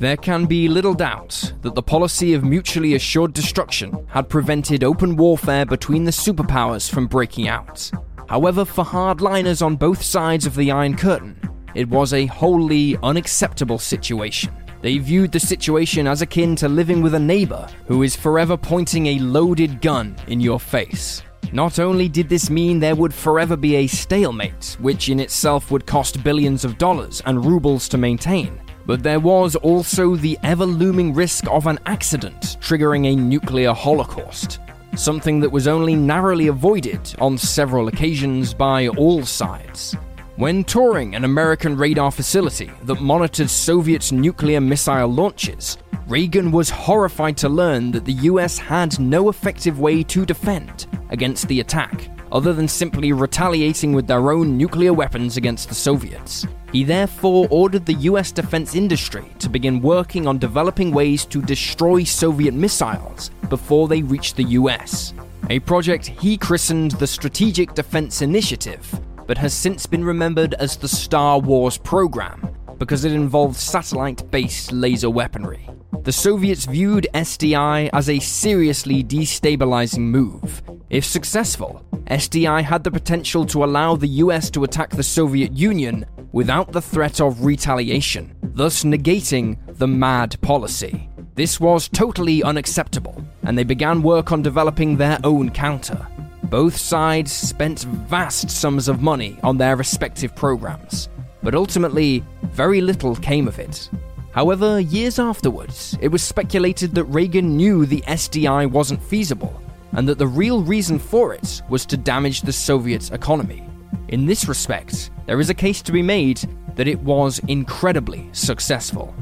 [0.00, 5.14] There can be little doubt that the policy of mutually assured destruction had prevented open
[5.14, 7.90] warfare between the superpowers from breaking out.
[8.26, 11.38] However, for hardliners on both sides of the Iron Curtain,
[11.74, 14.54] it was a wholly unacceptable situation.
[14.80, 19.04] They viewed the situation as akin to living with a neighbor who is forever pointing
[19.04, 21.20] a loaded gun in your face.
[21.52, 25.84] Not only did this mean there would forever be a stalemate, which in itself would
[25.84, 31.14] cost billions of dollars and rubles to maintain, but there was also the ever looming
[31.14, 34.58] risk of an accident triggering a nuclear holocaust,
[34.96, 39.96] something that was only narrowly avoided on several occasions by all sides.
[40.36, 45.76] When touring an American radar facility that monitored Soviet nuclear missile launches,
[46.06, 51.46] Reagan was horrified to learn that the US had no effective way to defend against
[51.46, 56.46] the attack, other than simply retaliating with their own nuclear weapons against the Soviets.
[56.72, 62.04] He therefore ordered the US defense industry to begin working on developing ways to destroy
[62.04, 65.12] Soviet missiles before they reached the US,
[65.48, 70.86] a project he christened the Strategic Defense Initiative, but has since been remembered as the
[70.86, 75.68] Star Wars program because it involved satellite based laser weaponry.
[76.02, 80.62] The Soviets viewed SDI as a seriously destabilizing move.
[80.88, 86.06] If successful, SDI had the potential to allow the US to attack the Soviet Union
[86.32, 91.08] without the threat of retaliation, thus negating the MAD policy.
[91.34, 96.06] This was totally unacceptable, and they began work on developing their own counter.
[96.44, 101.08] Both sides spent vast sums of money on their respective programs,
[101.42, 103.88] but ultimately, very little came of it.
[104.32, 109.60] However, years afterwards, it was speculated that Reagan knew the SDI wasn't feasible,
[109.92, 113.64] and that the real reason for it was to damage the Soviet economy.
[114.08, 116.40] In this respect, there is a case to be made
[116.76, 119.14] that it was incredibly successful.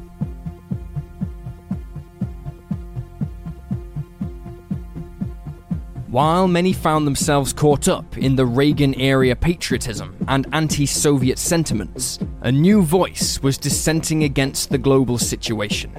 [6.10, 12.18] While many found themselves caught up in the Reagan era patriotism and anti Soviet sentiments,
[12.40, 15.90] a new voice was dissenting against the global situation.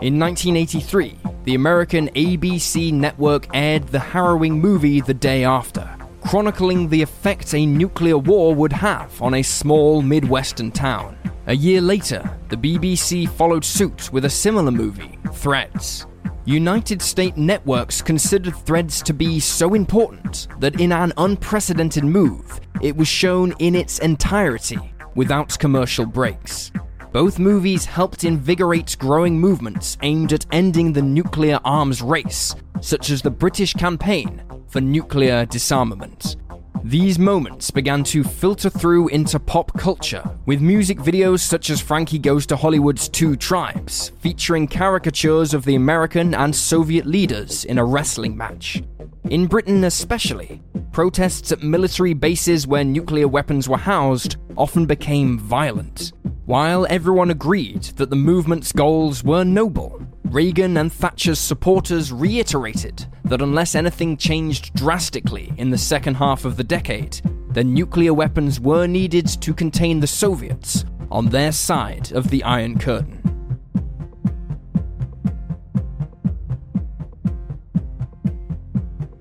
[0.00, 5.88] In 1983, the American ABC network aired the harrowing movie The Day After,
[6.24, 11.16] chronicling the effect a nuclear war would have on a small Midwestern town.
[11.46, 16.06] A year later, the BBC followed suit with a similar movie, Threads.
[16.44, 22.96] United States networks considered Threads to be so important that in an unprecedented move, it
[22.96, 24.78] was shown in its entirety
[25.14, 26.72] without commercial breaks.
[27.12, 33.20] Both movies helped invigorate growing movements aimed at ending the nuclear arms race, such as
[33.20, 34.42] the British campaign
[34.72, 36.36] for nuclear disarmament.
[36.82, 42.18] These moments began to filter through into pop culture, with music videos such as Frankie
[42.18, 47.84] Goes to Hollywood's Two Tribes, featuring caricatures of the American and Soviet leaders in a
[47.84, 48.82] wrestling match.
[49.30, 50.60] In Britain, especially,
[50.90, 56.12] protests at military bases where nuclear weapons were housed often became violent.
[56.46, 63.40] While everyone agreed that the movement's goals were noble, Reagan and Thatcher's supporters reiterated that
[63.40, 67.18] unless anything changed drastically in the second half of the decade,
[67.48, 72.78] then nuclear weapons were needed to contain the Soviets on their side of the Iron
[72.78, 73.18] Curtain.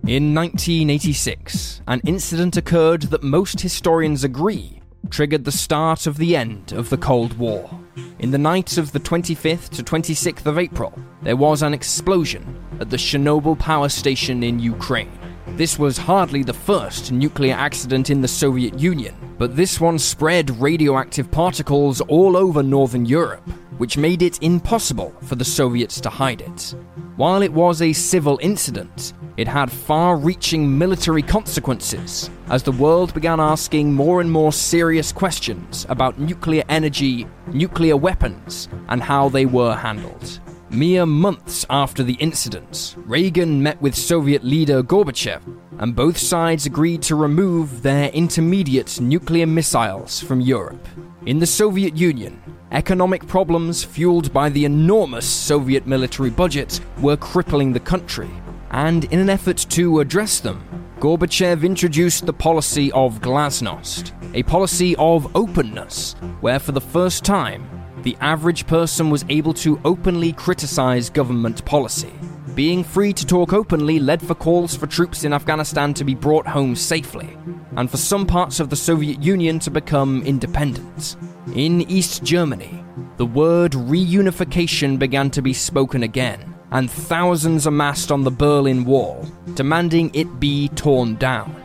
[0.05, 6.73] In 1986, an incident occurred that most historians agree triggered the start of the end
[6.73, 7.80] of the Cold War.
[8.19, 12.89] In the night of the 25th to 26th of April, there was an explosion at
[12.89, 15.11] the Chernobyl power station in Ukraine.
[15.57, 20.49] This was hardly the first nuclear accident in the Soviet Union, but this one spread
[20.61, 26.41] radioactive particles all over northern Europe, which made it impossible for the Soviets to hide
[26.41, 26.75] it.
[27.17, 33.13] While it was a civil incident, it had far reaching military consequences as the world
[33.13, 39.45] began asking more and more serious questions about nuclear energy, nuclear weapons, and how they
[39.45, 40.39] were handled.
[40.69, 45.41] Mere months after the incident, Reagan met with Soviet leader Gorbachev,
[45.79, 50.87] and both sides agreed to remove their intermediate nuclear missiles from Europe.
[51.25, 57.73] In the Soviet Union, economic problems fueled by the enormous Soviet military budget were crippling
[57.73, 58.29] the country,
[58.71, 60.63] and in an effort to address them,
[60.99, 67.67] Gorbachev introduced the policy of glasnost, a policy of openness, where for the first time,
[68.03, 72.13] the average person was able to openly criticize government policy.
[72.55, 76.47] Being free to talk openly led for calls for troops in Afghanistan to be brought
[76.47, 77.37] home safely,
[77.77, 81.15] and for some parts of the Soviet Union to become independent.
[81.55, 82.83] In East Germany,
[83.17, 89.25] the word reunification began to be spoken again, and thousands amassed on the Berlin Wall,
[89.55, 91.55] demanding it be torn down.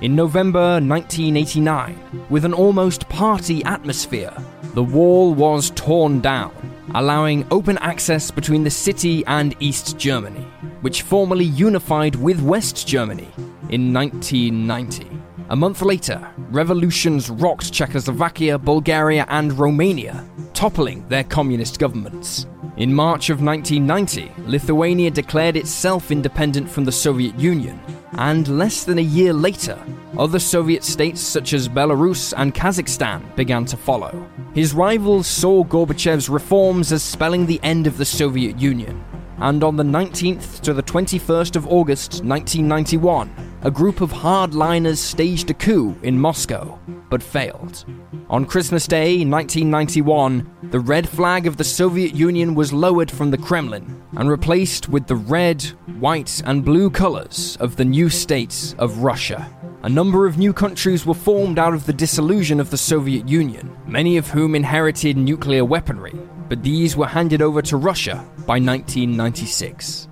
[0.00, 4.34] In November 1989, with an almost party atmosphere,
[4.74, 6.52] the wall was torn down,
[6.94, 10.46] allowing open access between the city and East Germany,
[10.80, 13.28] which formally unified with West Germany
[13.68, 15.06] in 1990.
[15.50, 22.46] A month later, revolutions rocked Czechoslovakia, Bulgaria, and Romania, toppling their communist governments.
[22.78, 27.78] In March of 1990, Lithuania declared itself independent from the Soviet Union,
[28.12, 29.78] and less than a year later,
[30.16, 34.26] other Soviet states such as Belarus and Kazakhstan began to follow.
[34.54, 39.04] His rivals saw Gorbachev's reforms as spelling the end of the Soviet Union,
[39.36, 45.48] and on the 19th to the 21st of August 1991, a group of hardliners staged
[45.48, 47.84] a coup in Moscow, but failed.
[48.28, 53.38] On Christmas Day 1991, the red flag of the Soviet Union was lowered from the
[53.38, 55.62] Kremlin and replaced with the red,
[56.00, 59.48] white, and blue colors of the new states of Russia.
[59.84, 63.76] A number of new countries were formed out of the dissolution of the Soviet Union,
[63.86, 66.14] many of whom inherited nuclear weaponry,
[66.48, 70.08] but these were handed over to Russia by 1996.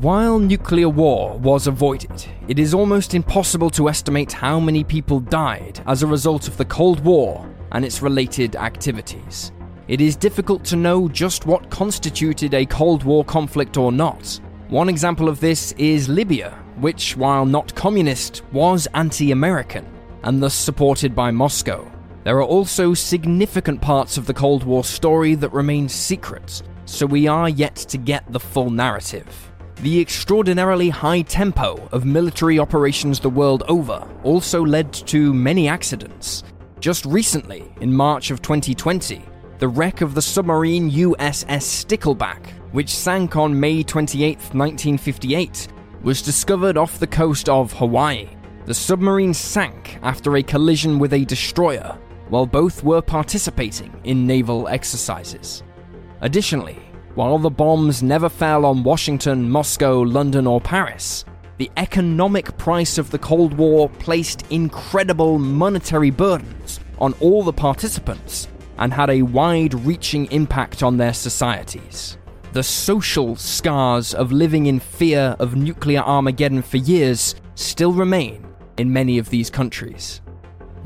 [0.00, 5.80] While nuclear war was avoided, it is almost impossible to estimate how many people died
[5.86, 9.52] as a result of the Cold War and its related activities.
[9.86, 14.40] It is difficult to know just what constituted a Cold War conflict or not.
[14.68, 19.86] One example of this is Libya, which, while not communist, was anti American
[20.24, 21.90] and thus supported by Moscow.
[22.24, 27.28] There are also significant parts of the Cold War story that remain secret, so we
[27.28, 29.53] are yet to get the full narrative.
[29.76, 36.44] The extraordinarily high tempo of military operations the world over also led to many accidents.
[36.80, 39.22] Just recently, in March of 2020,
[39.58, 45.68] the wreck of the submarine USS Stickleback, which sank on May 28, 1958,
[46.02, 48.28] was discovered off the coast of Hawaii.
[48.66, 51.98] The submarine sank after a collision with a destroyer,
[52.28, 55.62] while both were participating in naval exercises.
[56.20, 56.78] Additionally,
[57.14, 61.24] while the bombs never fell on Washington, Moscow, London, or Paris,
[61.58, 68.48] the economic price of the Cold War placed incredible monetary burdens on all the participants
[68.78, 72.18] and had a wide reaching impact on their societies.
[72.52, 78.44] The social scars of living in fear of nuclear Armageddon for years still remain
[78.76, 80.20] in many of these countries.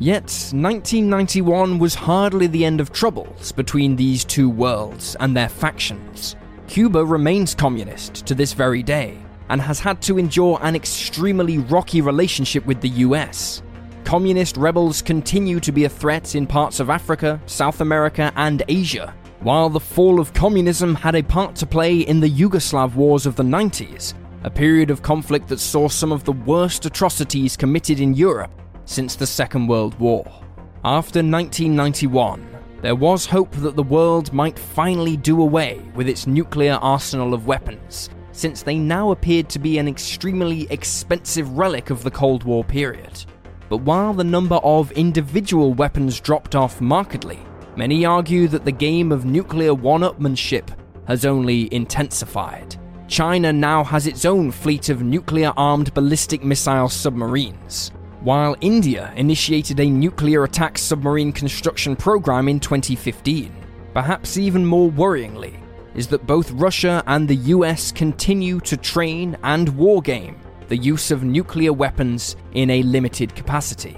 [0.01, 0.23] Yet,
[0.53, 6.37] 1991 was hardly the end of troubles between these two worlds and their factions.
[6.69, 9.19] Cuba remains communist to this very day
[9.49, 13.61] and has had to endure an extremely rocky relationship with the US.
[14.05, 19.13] Communist rebels continue to be a threat in parts of Africa, South America, and Asia,
[19.41, 23.35] while the fall of communism had a part to play in the Yugoslav wars of
[23.35, 28.15] the 90s, a period of conflict that saw some of the worst atrocities committed in
[28.15, 28.53] Europe
[28.89, 30.25] since the Second World War.
[30.83, 32.49] After 1991,
[32.81, 37.47] there was hope that the world might finally do away with its nuclear arsenal of
[37.47, 42.65] weapons, since they now appeared to be an extremely expensive relic of the Cold War
[42.65, 43.27] period.
[43.69, 47.41] But while the number of individual weapons dropped off markedly,
[47.77, 50.71] many argue that the game of nuclear one upmanship
[51.07, 52.77] has only intensified.
[53.07, 59.79] China now has its own fleet of nuclear armed ballistic missile submarines, while India initiated
[59.81, 63.53] a nuclear attack submarine construction program in 2015.
[63.95, 65.55] Perhaps even more worryingly,
[65.95, 70.37] is that both Russia and the US continue to train and wargame
[70.69, 73.97] the use of nuclear weapons in a limited capacity.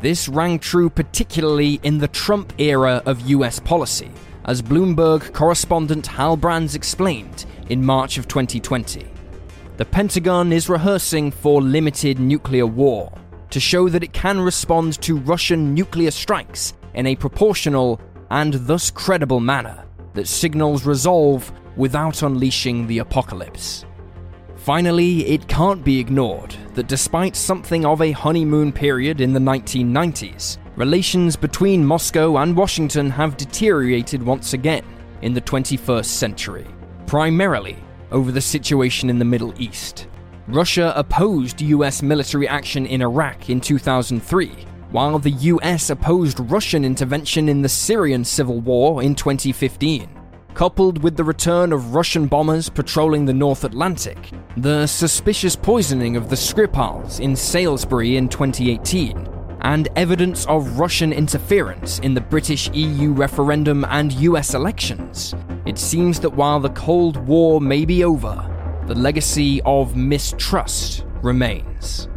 [0.00, 4.10] This rang true particularly in the Trump era of US policy,
[4.44, 9.06] as Bloomberg correspondent Hal Brands explained in March of 2020.
[9.76, 13.12] The Pentagon is rehearsing for limited nuclear war
[13.52, 18.00] to show that it can respond to Russian nuclear strikes in a proportional
[18.30, 19.84] and thus credible manner
[20.14, 23.84] that signals resolve without unleashing the apocalypse.
[24.56, 30.58] Finally, it can't be ignored that despite something of a honeymoon period in the 1990s,
[30.76, 34.84] relations between Moscow and Washington have deteriorated once again
[35.20, 36.66] in the 21st century,
[37.06, 37.76] primarily
[38.12, 40.06] over the situation in the Middle East.
[40.48, 44.50] Russia opposed US military action in Iraq in 2003,
[44.90, 50.08] while the US opposed Russian intervention in the Syrian civil war in 2015.
[50.54, 56.28] Coupled with the return of Russian bombers patrolling the North Atlantic, the suspicious poisoning of
[56.28, 59.28] the Skripals in Salisbury in 2018,
[59.60, 65.36] and evidence of Russian interference in the British EU referendum and US elections,
[65.66, 68.51] it seems that while the Cold War may be over,
[68.86, 72.08] the legacy of mistrust remains.